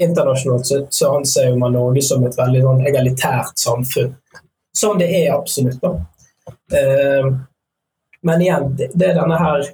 internasjonalt 0.00 0.66
så, 0.66 0.78
så 0.90 1.10
anser 1.18 1.56
man 1.60 1.74
Norge 1.76 2.04
som 2.06 2.24
et 2.24 2.38
veldig 2.38 2.62
sånn 2.64 2.86
egalitært 2.88 3.58
samfunn. 3.60 4.14
Som 4.72 4.96
det 5.02 5.10
er 5.12 5.34
absolutt. 5.34 5.82
da. 5.82 5.98
Eh, 6.72 7.28
men 8.22 8.44
igjen, 8.44 8.70
det, 8.78 8.92
er 9.08 9.18
denne 9.18 9.38
her 9.40 9.66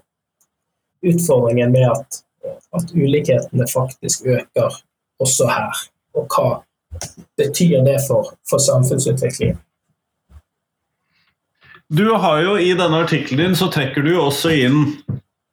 utfordringen 1.06 1.72
med 1.72 1.86
at, 1.90 2.20
at 2.74 2.94
ulikhetene 2.94 3.68
faktisk 3.70 4.26
øker 4.26 4.80
også 5.20 5.48
her. 5.50 5.84
Og 6.16 6.26
hva 6.32 6.48
betyr 7.38 7.84
det 7.86 7.98
for, 8.08 8.32
for 8.48 8.62
samfunnsutviklingen? 8.62 9.60
Du 11.88 12.04
har 12.20 12.42
jo 12.44 12.58
I 12.60 12.74
denne 12.76 13.00
artikkelen 13.00 13.46
din 13.46 13.56
så 13.56 13.70
trekker 13.72 14.04
du 14.04 14.12
jo 14.12 14.26
også 14.28 14.52
inn 14.52 14.82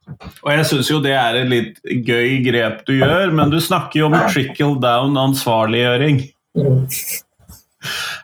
og 0.06 0.50
jeg 0.54 0.66
syns 0.70 0.90
jo 0.92 1.00
det 1.04 1.16
er 1.18 1.40
et 1.40 1.50
litt 1.50 1.80
gøy 2.06 2.38
grep 2.46 2.84
du 2.88 2.94
gjør, 3.00 3.32
men 3.36 3.52
du 3.54 3.58
snakker 3.64 4.04
jo 4.04 4.10
om 4.12 4.18
trickle 4.30 4.76
down 4.82 5.18
ansvarliggjøring. 5.18 6.22
Mm. 6.56 6.84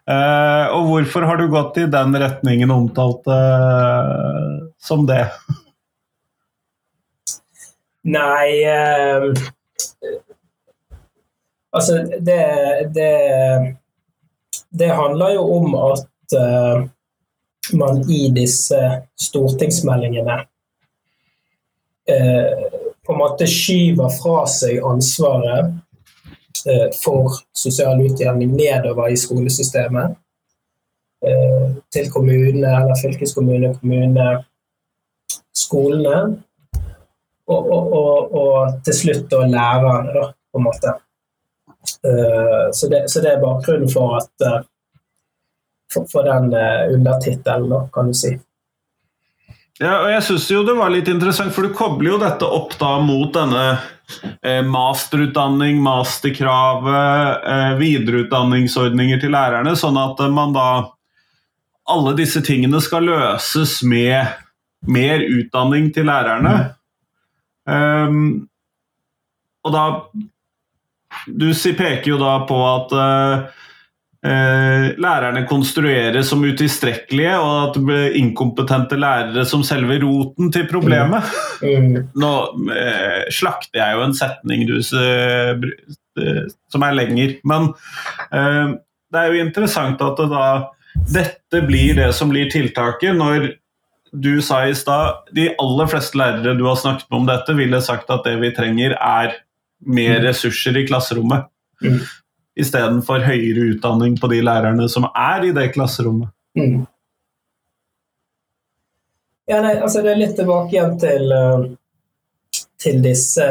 Uh, 0.09 0.65
og 0.75 0.87
hvorfor 0.89 1.25
har 1.29 1.39
du 1.39 1.47
gått 1.51 1.79
i 1.81 1.87
den 1.91 2.15
retningen 2.21 2.71
omtalt 2.73 3.27
uh, 3.29 4.61
som 4.81 5.05
det? 5.09 5.25
Nei 8.09 8.47
uh, 8.65 9.29
Altså, 11.71 12.01
det, 12.19 12.41
det, 12.91 13.11
det 14.75 14.87
handler 14.91 15.37
jo 15.37 15.43
om 15.55 15.75
at 15.79 16.35
man 17.79 18.01
i 18.11 18.25
disse 18.35 18.79
stortingsmeldingene 19.15 20.35
på 23.07 23.15
en 23.15 23.21
måte 23.21 23.47
skyver 23.47 24.11
fra 24.17 24.43
seg 24.51 24.83
ansvaret 24.83 25.71
for 27.03 27.37
sosial 27.53 28.01
utjevning 28.01 28.55
nedover 28.55 29.11
i 29.11 29.17
skolesystemet. 29.17 30.17
Til 31.93 32.07
kommunene 32.13 32.69
eller 32.79 32.97
fylkeskommune, 32.97 33.75
kommune, 33.79 34.27
skolene. 35.53 36.17
Og, 37.51 37.71
og, 37.71 37.93
og, 37.93 38.35
og 38.41 38.83
til 38.85 38.95
slutt 38.95 39.25
da 39.31 39.41
lærerne, 39.45 40.13
da, 40.15 40.27
på 40.31 40.61
en 40.61 40.65
måte. 40.65 40.93
Så 42.77 42.89
det, 42.89 43.03
så 43.11 43.21
det 43.21 43.33
er 43.33 43.43
bakgrunnen 43.43 43.89
for 43.91 44.15
at 44.21 44.65
for, 45.93 46.07
for 46.11 46.25
den 46.25 46.53
undertittelen, 46.95 47.89
kan 47.93 48.07
du 48.07 48.13
si. 48.13 48.37
Ja, 49.81 49.95
og 50.03 50.11
jeg 50.11 50.21
syns 50.27 50.43
jo 50.51 50.61
det 50.61 50.75
var 50.77 50.91
litt 50.93 51.09
interessant, 51.09 51.55
for 51.55 51.65
du 51.65 51.73
kobler 51.73 52.11
jo 52.11 52.21
dette 52.21 52.45
opp 52.45 52.75
da 52.77 52.91
mot 53.01 53.31
denne 53.33 53.63
eh, 54.45 54.61
masterutdanning, 54.61 55.79
masterkravet, 55.81 57.47
eh, 57.49 57.71
videreutdanningsordninger 57.79 59.23
til 59.23 59.33
lærerne, 59.33 59.73
sånn 59.79 59.97
at 59.97 60.21
eh, 60.21 60.33
man 60.33 60.53
da 60.57 60.67
Alle 61.91 62.13
disse 62.15 62.39
tingene 62.45 62.77
skal 62.79 63.07
løses 63.09 63.79
med 63.83 64.29
mer 64.87 65.23
utdanning 65.25 65.89
til 65.91 66.05
lærerne. 66.07 66.75
Um, 67.65 68.47
og 69.65 69.73
da 69.73 69.81
Du 71.25 71.49
peker 71.51 72.07
jo 72.13 72.19
da 72.21 72.37
på 72.47 72.61
at 72.69 72.93
Eh, 72.95 73.49
lærerne 74.21 75.47
konstrueres 75.49 76.27
som 76.29 76.43
utilstrekkelige, 76.45 77.37
og 77.41 77.53
at 77.63 77.77
det 77.77 77.81
blir 77.87 78.17
inkompetente 78.19 78.99
lærere 78.99 79.45
som 79.49 79.63
selve 79.65 79.97
roten 80.03 80.51
til 80.53 80.67
problemet. 80.69 81.25
Mm. 81.63 82.11
Nå 82.21 82.33
eh, 82.75 83.23
slakter 83.33 83.81
jeg 83.81 83.97
jo 83.97 84.03
en 84.05 84.13
setning 84.17 84.67
du, 84.69 84.75
eh, 84.77 86.43
som 86.69 86.85
er 86.85 86.99
lenger, 86.99 87.39
men 87.49 87.71
eh, 88.29 88.77
det 89.11 89.23
er 89.23 89.33
jo 89.33 89.41
interessant 89.41 90.05
at 90.05 90.21
det 90.21 90.29
da, 90.31 90.45
dette 91.17 91.65
blir 91.65 91.97
det 91.97 92.11
som 92.13 92.29
blir 92.29 92.51
tiltaket. 92.51 93.15
når 93.17 93.55
du 94.11 94.41
sa 94.43 94.65
i 94.67 94.75
stad 94.75 95.31
de 95.31 95.53
aller 95.55 95.87
fleste 95.87 96.17
lærere 96.19 96.57
du 96.59 96.65
har 96.67 96.75
snakket 96.75 97.07
med 97.09 97.21
om 97.21 97.27
dette, 97.29 97.55
ville 97.55 97.81
sagt 97.81 98.09
at 98.11 98.25
det 98.27 98.37
vi 98.41 98.53
trenger, 98.53 98.93
er 98.99 99.37
mer 99.81 100.19
ressurser 100.21 100.77
i 100.77 100.85
klasserommet. 100.85 101.47
Mm 101.81 102.01
istedenfor 102.61 103.25
høyere 103.25 103.73
utdanning 103.73 104.15
på 104.21 104.29
de 104.31 104.41
lærerne 104.45 104.87
som 104.89 105.07
er 105.09 105.47
i 105.49 105.53
det 105.55 105.71
klasserommet. 105.75 106.31
Mm. 106.57 106.83
Ja, 109.49 109.59
nei, 109.63 109.75
altså 109.81 110.03
det 110.03 110.13
er 110.13 110.21
litt 110.21 110.37
tilbake 110.37 110.75
igjen 110.75 110.97
til, 111.01 111.33
til 112.79 113.01
disse 113.03 113.47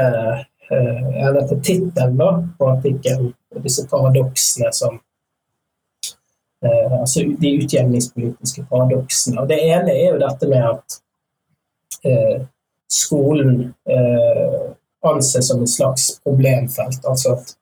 uh, 0.70 1.30
dette 1.36 1.58
tittelen 1.66 2.16
på 2.56 2.70
artikkelen, 2.70 3.32
disse 3.60 3.84
paradoksene 3.90 4.70
som 4.76 4.96
uh, 6.64 6.96
Altså 7.02 7.26
de 7.42 7.54
utjevningspolitiske 7.64 8.64
paradoksene. 8.70 9.42
Og 9.42 9.48
det 9.50 9.60
ene 9.64 9.92
er 9.96 10.12
jo 10.14 10.20
dette 10.20 10.48
med 10.48 10.66
at 10.68 11.00
skolen 12.88 13.74
anses 15.04 15.48
som 15.48 15.62
et 15.62 15.72
slags 15.72 16.06
problemfelt. 16.24 17.04
altså 17.04 17.34
at 17.34 17.52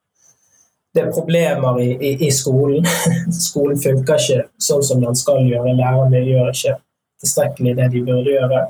det 0.99 1.05
er 1.07 1.13
problemer 1.15 1.79
i, 1.81 1.93
i, 1.95 2.11
i, 2.27 2.31
skolen. 2.35 2.87
skolen 3.49 3.79
funker 3.79 4.19
ikke 4.19 4.49
sånn 4.63 4.83
som 4.85 5.03
den 5.05 5.17
skal 5.19 5.47
gjøre. 5.47 5.77
Lærerne 5.79 6.25
gjør 6.27 6.51
ikke 6.51 6.75
tilstrekkelig 7.23 7.77
det 7.79 7.89
de 7.95 8.03
burde 8.07 8.35
gjøre. 8.35 8.65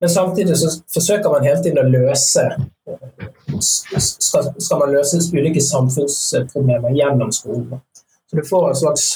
Men 0.00 0.10
samtidig 0.10 0.56
så 0.58 0.70
forsøker 0.94 1.30
man 1.30 1.46
hele 1.46 1.62
tiden 1.62 1.80
å 1.82 1.90
løse 1.90 2.44
skal, 3.58 4.52
skal 4.58 4.82
man 4.82 4.92
løse 4.94 5.18
ulike 5.34 5.62
samfunnsproblemer 5.64 6.94
gjennom 6.94 7.32
skolen. 7.34 7.80
Så 8.30 8.38
du 8.38 8.44
får 8.46 8.68
en 8.68 8.78
slags 8.82 9.06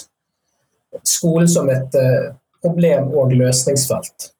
skole 1.06 1.46
som 1.48 1.70
et 1.70 1.98
uh, 1.98 2.32
problem- 2.64 3.12
og 3.14 3.34
løsningsfelt, 3.36 4.32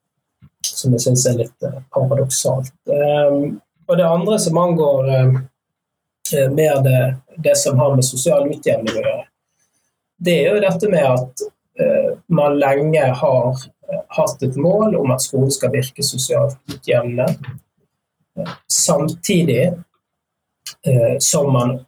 som 0.66 0.96
jeg 0.96 1.04
syns 1.06 1.26
er 1.30 1.38
litt 1.44 1.68
uh, 1.68 1.78
paradoksalt. 1.94 2.72
Um, 2.90 3.60
og 3.86 3.98
det 3.98 4.08
andre 4.08 4.38
som 4.42 4.58
angår 4.58 5.12
uh, 5.12 5.40
mer 6.54 6.82
det, 6.85 7.00
det, 7.44 7.56
som 7.58 7.78
har 7.78 7.94
med 7.96 8.06
sosial 8.06 8.46
utjevning 8.50 8.94
å 8.94 9.02
gjøre, 9.02 9.26
det 10.22 10.37
er 10.38 10.54
jo 10.54 10.62
dette 10.62 10.90
med 10.92 11.06
at 11.08 11.46
man 12.30 12.58
lenge 12.61 13.02
har 13.18 13.62
hatt 14.08 14.42
et 14.42 14.56
mål 14.56 14.96
om 14.96 15.11
at 15.11 15.22
skolen 15.22 15.50
skal 15.50 15.72
virke 15.72 16.04
sosialt 16.04 16.58
utjevnende. 16.70 17.26
Samtidig 18.70 19.64
eh, 20.87 21.16
som 21.18 21.52
man 21.52 21.80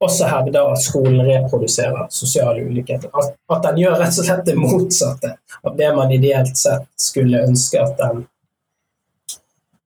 også 0.00 0.28
hevder 0.28 0.72
at 0.72 0.82
skolen 0.82 1.20
reproduserer 1.26 2.06
sosiale 2.10 2.64
ulikheter. 2.64 3.10
At, 3.12 3.36
at, 3.52 3.62
den 3.68 3.82
gjør 3.82 3.98
rett 4.00 4.16
og 4.16 4.28
slett 4.28 4.46
det 4.48 4.56
motsatte 4.56 5.34
av 5.62 5.76
det 5.76 5.90
man 5.96 6.12
ideelt 6.12 6.56
sett 6.56 6.88
skulle 7.00 7.44
ønske 7.48 7.82
at 7.82 8.00
den, 8.00 8.24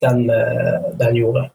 den, 0.04 0.28
eh, 0.30 0.90
den 1.00 1.18
gjorde. 1.18 1.48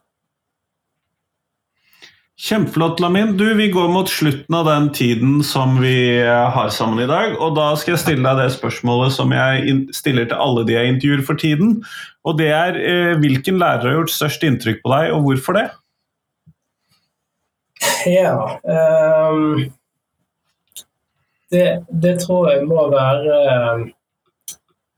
Kjempeflott, 2.39 2.99
Lamin. 2.99 3.37
Du, 3.37 3.53
Vi 3.53 3.67
går 3.67 3.87
mot 3.87 4.09
slutten 4.09 4.55
av 4.55 4.65
den 4.65 4.93
tiden 4.93 5.43
som 5.43 5.81
vi 5.81 6.21
eh, 6.21 6.49
har 6.55 6.69
sammen 6.69 7.03
i 7.03 7.07
dag. 7.07 7.33
og 7.35 7.57
Da 7.57 7.73
skal 7.75 7.97
jeg 7.97 7.99
stille 8.05 8.23
deg 8.23 8.39
det 8.39 8.53
spørsmålet 8.55 9.11
som 9.11 9.33
jeg 9.35 9.73
stiller 9.91 10.29
til 10.29 10.39
alle 10.39 10.63
de 10.63 10.77
jeg 10.77 10.93
intervjuer 10.93 11.23
for 11.27 11.41
tiden. 11.41 11.73
Og 12.23 12.37
det 12.39 12.47
er 12.55 12.79
eh, 12.79 13.17
hvilken 13.19 13.59
lærer 13.59 13.89
har 13.89 13.97
gjort 13.97 14.13
størst 14.15 14.45
inntrykk 14.47 14.79
på 14.85 14.93
deg, 14.93 15.11
og 15.15 15.27
hvorfor 15.27 15.59
det? 15.59 15.67
Ja 18.07 18.31
um, 18.63 19.67
det, 21.51 21.83
det, 21.91 22.13
tror 22.23 22.49
jeg 22.51 22.65
må 22.67 22.85
være 22.91 23.35
uh, 23.51 23.83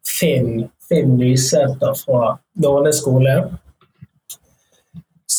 Finn, 0.06 0.68
Finn 0.90 1.16
Nysæter 1.18 1.98
fra 1.98 2.36
Nåne 2.62 2.94
skole 2.94 3.36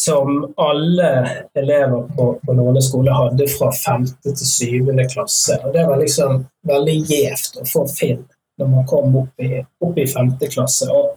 som 0.04 0.54
alle 0.56 1.08
elever 1.54 2.08
på, 2.16 2.26
på 2.46 2.54
Nåne 2.58 2.82
skole 2.82 3.14
hadde 3.14 3.46
fra 3.48 3.70
5. 3.72 4.06
til 4.22 4.46
7. 4.46 4.92
klasse. 5.12 5.58
Og 5.64 5.74
Det 5.74 5.84
var 5.86 6.00
liksom 6.00 6.44
veldig 6.68 6.96
gjevt 7.10 7.60
å 7.62 7.66
få 7.68 7.86
Finn 7.90 8.24
når 8.60 8.68
man 8.68 8.86
kom 8.86 9.14
opp 9.16 9.40
i, 9.40 9.60
opp 9.80 9.98
i 9.98 10.06
5. 10.06 10.32
klasse. 10.52 10.88
Og, 10.90 11.14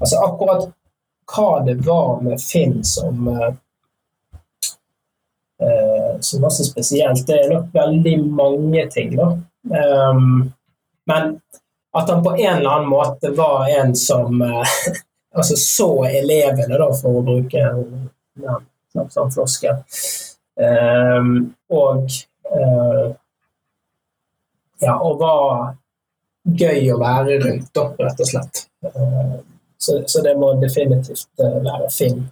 altså 0.00 0.22
akkurat 0.26 0.66
hva 1.34 1.50
det 1.66 1.78
var 1.86 2.20
med 2.22 2.42
Finn 2.42 2.82
som, 2.84 3.28
eh, 3.28 3.54
eh, 5.62 6.10
som 6.20 6.42
var 6.42 6.50
så 6.50 6.66
spesielt, 6.66 7.26
det 7.26 7.38
er 7.40 7.54
nok 7.54 7.70
veldig 7.74 8.18
mange 8.26 8.86
ting. 8.90 9.16
da. 9.16 9.32
Um, 9.64 10.52
men 11.06 11.38
at 11.96 12.10
han 12.10 12.24
på 12.24 12.36
en 12.36 12.58
eller 12.58 12.70
annen 12.70 12.88
måte 12.90 13.30
var 13.30 13.68
en 13.80 13.94
som 13.96 14.42
eh, 14.42 14.76
altså 15.34 15.56
så 15.58 15.88
elevene, 16.06 16.78
da, 16.78 16.88
for 16.94 17.20
å 17.20 17.24
bruke 17.26 17.60
en 17.60 18.10
ja, 18.42 18.58
sånn 18.94 19.32
floskel. 19.34 19.82
Um, 20.54 21.32
og 21.74 22.06
uh, 22.54 23.08
ja, 24.84 24.94
og 24.94 25.18
var 25.18 25.74
gøy 26.44 26.92
å 26.94 27.00
være 27.00 27.40
rundt, 27.42 27.72
da, 27.74 27.88
rett 27.98 28.22
og 28.22 28.30
slett. 28.30 28.64
Uh, 28.86 29.40
så, 29.78 29.98
så, 30.06 30.22
det 30.24 30.36
må 30.38 30.54
definitivt 30.62 31.28
uh, 31.42 31.58
være 31.64 31.90
Finn. 31.92 32.24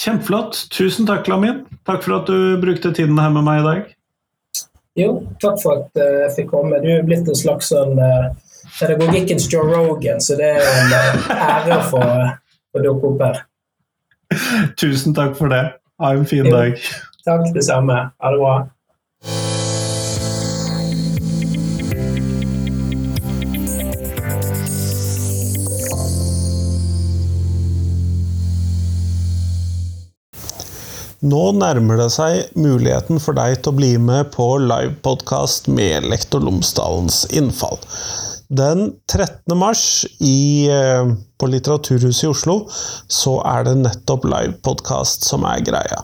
Kjempeflott. 0.00 0.68
Tusen 0.72 1.08
takk, 1.08 1.28
Lamin. 1.28 1.64
Takk 1.88 2.04
for 2.06 2.20
at 2.20 2.30
du 2.30 2.60
brukte 2.62 2.94
tiden 2.96 3.18
her 3.20 3.32
med 3.34 3.44
meg 3.44 3.60
i 3.60 3.66
dag. 3.66 3.88
Jo, 4.98 5.10
takk 5.42 5.58
for 5.60 5.82
at 5.82 5.98
jeg 5.98 6.30
fikk 6.38 6.52
komme. 6.54 6.78
Du 6.82 6.88
er 6.92 7.04
blitt 7.06 7.28
en 7.28 7.38
slags 7.38 7.70
sånn 7.72 7.98
pedagogikkens 8.78 9.48
Joe 9.52 9.66
Rogan, 9.68 10.20
så 10.20 10.38
det 10.40 10.50
er 10.56 10.66
en 10.84 10.96
ære 10.96 11.38
ære 11.50 11.78
å 11.78 11.86
få, 11.92 12.02
få 12.72 12.84
dukke 12.86 13.12
opp 13.12 13.24
her. 13.26 13.44
Tusen 14.80 15.16
takk 15.16 15.36
for 15.38 15.52
det. 15.52 15.64
Ha 16.00 16.14
en 16.16 16.26
fin 16.28 16.46
jo, 16.46 16.54
dag. 16.54 16.78
Takk, 17.26 17.50
det 17.54 17.64
samme. 17.66 18.02
Ha 18.22 18.34
det 18.34 18.40
bra. 18.40 18.58
Nå 31.20 31.40
nærmer 31.52 31.98
det 32.00 32.06
seg 32.14 32.54
muligheten 32.56 33.20
for 33.20 33.36
deg 33.36 33.58
til 33.60 33.74
å 33.74 33.76
bli 33.76 33.90
med 34.00 34.30
på 34.32 34.46
livepodkast 34.64 35.68
med 35.68 36.06
Lektor 36.08 36.40
Lomsdalens 36.40 37.26
innfall. 37.36 37.76
Den 38.50 38.92
13. 39.06 39.54
mars 39.54 40.06
i, 40.18 40.66
eh, 40.66 41.06
på 41.38 41.46
Litteraturhuset 41.46 42.24
i 42.24 42.30
Oslo 42.32 42.56
så 43.06 43.36
er 43.46 43.68
det 43.68 43.76
nettopp 43.78 44.26
livepodkast 44.26 45.22
som 45.28 45.46
er 45.46 45.62
greia. 45.62 46.00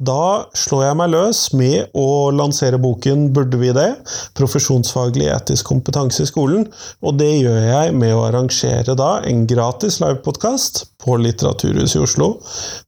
Da 0.00 0.46
slår 0.56 0.86
jeg 0.86 0.96
meg 0.98 1.12
løs 1.12 1.42
med 1.52 1.92
å 1.94 2.32
lansere 2.32 2.80
boken 2.80 3.28
'Burde 3.36 3.60
vi 3.60 3.70
det?' 3.76 4.00
Profesjonsfaglig 4.34 5.28
etisk 5.28 5.68
kompetanse 5.70 6.24
i 6.24 6.30
skolen. 6.32 6.66
Og 7.04 7.18
det 7.20 7.30
gjør 7.44 7.60
jeg 7.60 7.94
med 7.94 8.14
å 8.16 8.24
arrangere 8.30 8.96
da 8.96 9.20
en 9.20 9.46
gratis 9.46 10.00
livepodkast 10.00 10.84
på 11.04 11.20
Litteraturhuset 11.20 12.00
i 12.00 12.04
Oslo. 12.08 12.40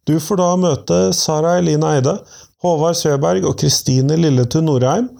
Du 0.06 0.16
får 0.18 0.40
da 0.40 0.50
møte 0.56 1.12
Sara 1.12 1.58
Eline 1.60 1.84
Eide, 1.84 2.18
Håvard 2.64 2.96
Søberg 2.96 3.44
og 3.44 3.58
Kristine 3.60 4.16
Lilletun 4.16 4.64
Norheim, 4.64 5.10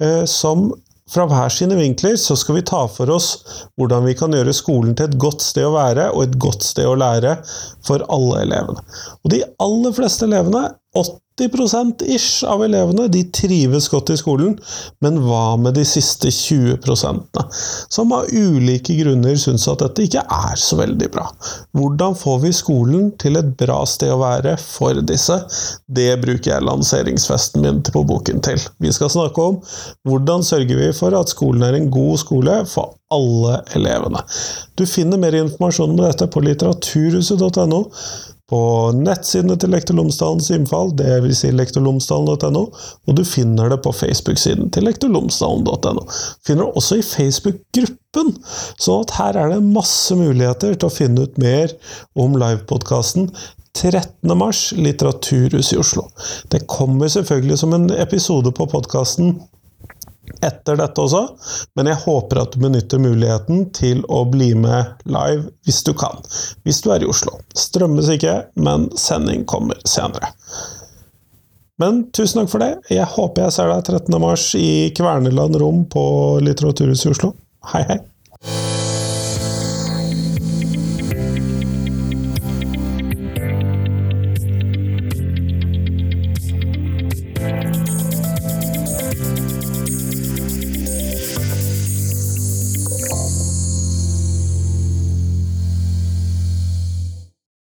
eh, 0.00 0.24
som 0.26 0.70
fra 1.10 1.26
hver 1.30 1.52
sine 1.54 1.76
vinkler 1.78 2.16
så 2.18 2.34
skal 2.38 2.58
vi 2.58 2.64
ta 2.66 2.82
for 2.90 3.10
oss 3.14 3.28
hvordan 3.78 4.08
vi 4.08 4.14
kan 4.18 4.34
gjøre 4.34 4.54
skolen 4.56 4.96
til 4.98 5.06
et 5.06 5.18
godt 5.22 5.44
sted 5.44 5.68
å 5.68 5.74
være 5.76 6.08
og 6.12 6.24
et 6.24 6.38
godt 6.42 6.66
sted 6.66 6.88
å 6.88 6.96
lære 6.98 7.36
for 7.86 8.02
alle 8.12 8.42
elevene. 8.42 8.82
Og 9.22 9.30
de 9.34 9.44
aller 9.62 9.94
fleste 9.94 10.26
elevene, 10.26 10.64
80 10.96 12.02
ish 12.06 12.44
av 12.48 12.62
elevene 12.64 13.08
de 13.12 13.20
trives 13.28 13.88
godt 13.92 14.10
i 14.10 14.16
skolen, 14.16 14.54
men 15.04 15.18
hva 15.20 15.56
med 15.60 15.74
de 15.76 15.84
siste 15.84 16.30
20% 16.32 17.40
som 17.92 18.12
av 18.16 18.30
ulike 18.32 18.96
grunner 18.96 19.36
syns 19.36 19.66
at 19.68 19.82
dette 19.84 20.06
ikke 20.06 20.22
er 20.24 20.56
så 20.56 20.78
veldig 20.80 21.10
bra? 21.12 21.26
Hvordan 21.76 22.16
får 22.16 22.38
vi 22.46 22.52
skolen 22.56 23.10
til 23.20 23.36
et 23.36 23.50
bra 23.60 23.82
sted 23.84 24.14
å 24.14 24.20
være 24.22 24.56
for 24.62 24.96
disse? 25.04 25.36
Det 25.86 26.08
bruker 26.22 26.54
jeg 26.54 26.64
lanseringsfesten 26.64 27.66
min 27.66 27.82
på 27.84 28.04
boken 28.08 28.40
til. 28.46 28.62
Vi 28.80 28.92
skal 28.96 29.12
snakke 29.12 29.50
om 29.50 29.60
hvordan 30.08 30.46
sørger 30.46 30.80
vi 30.86 30.92
for 30.96 31.16
at 31.20 31.34
skolen 31.34 31.66
er 31.68 31.76
en 31.76 31.90
god 31.92 32.22
skole 32.24 32.62
for 32.70 32.96
alle 33.12 33.60
elevene. 33.76 34.24
Du 34.74 34.86
finner 34.88 35.20
mer 35.20 35.36
informasjon 35.36 35.92
om 35.92 36.00
dette 36.00 36.26
på 36.32 36.42
litteraturhuset.no 36.48 37.84
på 38.50 38.60
nettsidene 38.94 39.56
til 39.58 39.72
Lektor 39.74 39.96
Lomsdalens 39.98 40.52
innfall, 40.54 40.92
dvs. 40.94 41.40
Si 41.40 41.50
lektorlomsdalen.no, 41.50 42.62
og 42.70 43.18
du 43.18 43.24
finner 43.26 43.72
det 43.72 43.80
på 43.82 43.90
Facebook-siden 43.96 44.70
til 44.74 44.86
lektorlomsdalen.no. 44.86 46.06
Finner 46.46 46.68
det 46.68 46.78
også 46.78 47.00
i 47.00 47.06
Facebook-gruppen, 47.06 48.32
sånn 48.78 49.02
at 49.02 49.16
her 49.18 49.40
er 49.42 49.56
det 49.56 49.60
masse 49.66 50.14
muligheter 50.18 50.78
til 50.78 50.88
å 50.88 50.94
finne 50.94 51.26
ut 51.26 51.42
mer 51.42 51.74
om 52.14 52.38
livepodkasten 52.38 53.32
13. 53.76 54.38
mars, 54.38 54.70
Litteraturhus 54.72 55.74
i 55.74 55.80
Oslo. 55.82 56.06
Det 56.48 56.64
kommer 56.70 57.10
selvfølgelig 57.12 57.58
som 57.60 57.74
en 57.76 57.90
episode 57.98 58.54
på 58.56 58.68
podkasten 58.72 59.34
etter 60.44 60.78
dette 60.78 61.02
også, 61.02 61.22
men 61.78 61.90
jeg 61.90 62.02
håper 62.04 62.40
at 62.42 62.54
du 62.54 62.62
benytter 62.64 63.02
muligheten 63.02 63.66
til 63.76 64.02
å 64.12 64.24
bli 64.30 64.52
med 64.58 65.04
live 65.08 65.50
hvis 65.66 65.82
du 65.86 65.92
kan. 65.98 66.22
Hvis 66.66 66.82
du 66.84 66.90
er 66.94 67.04
i 67.04 67.10
Oslo. 67.10 67.38
Strømmes 67.56 68.10
ikke, 68.16 68.38
men 68.60 68.88
sending 68.98 69.46
kommer 69.48 69.80
senere. 69.88 70.32
Men 71.80 72.06
tusen 72.16 72.40
takk 72.40 72.52
for 72.54 72.64
det. 72.64 72.72
Jeg 72.92 73.08
håper 73.16 73.46
jeg 73.46 73.56
ser 73.58 73.72
deg 73.72 73.84
13. 73.84 74.18
mars 74.22 74.48
i 74.56 74.92
Kverneland 74.96 75.60
Rom 75.60 75.84
på 75.92 76.06
Litteraturhuset 76.44 77.10
i 77.10 77.14
Oslo. 77.16 77.34
Hei, 77.74 77.84
hei! 77.90 78.85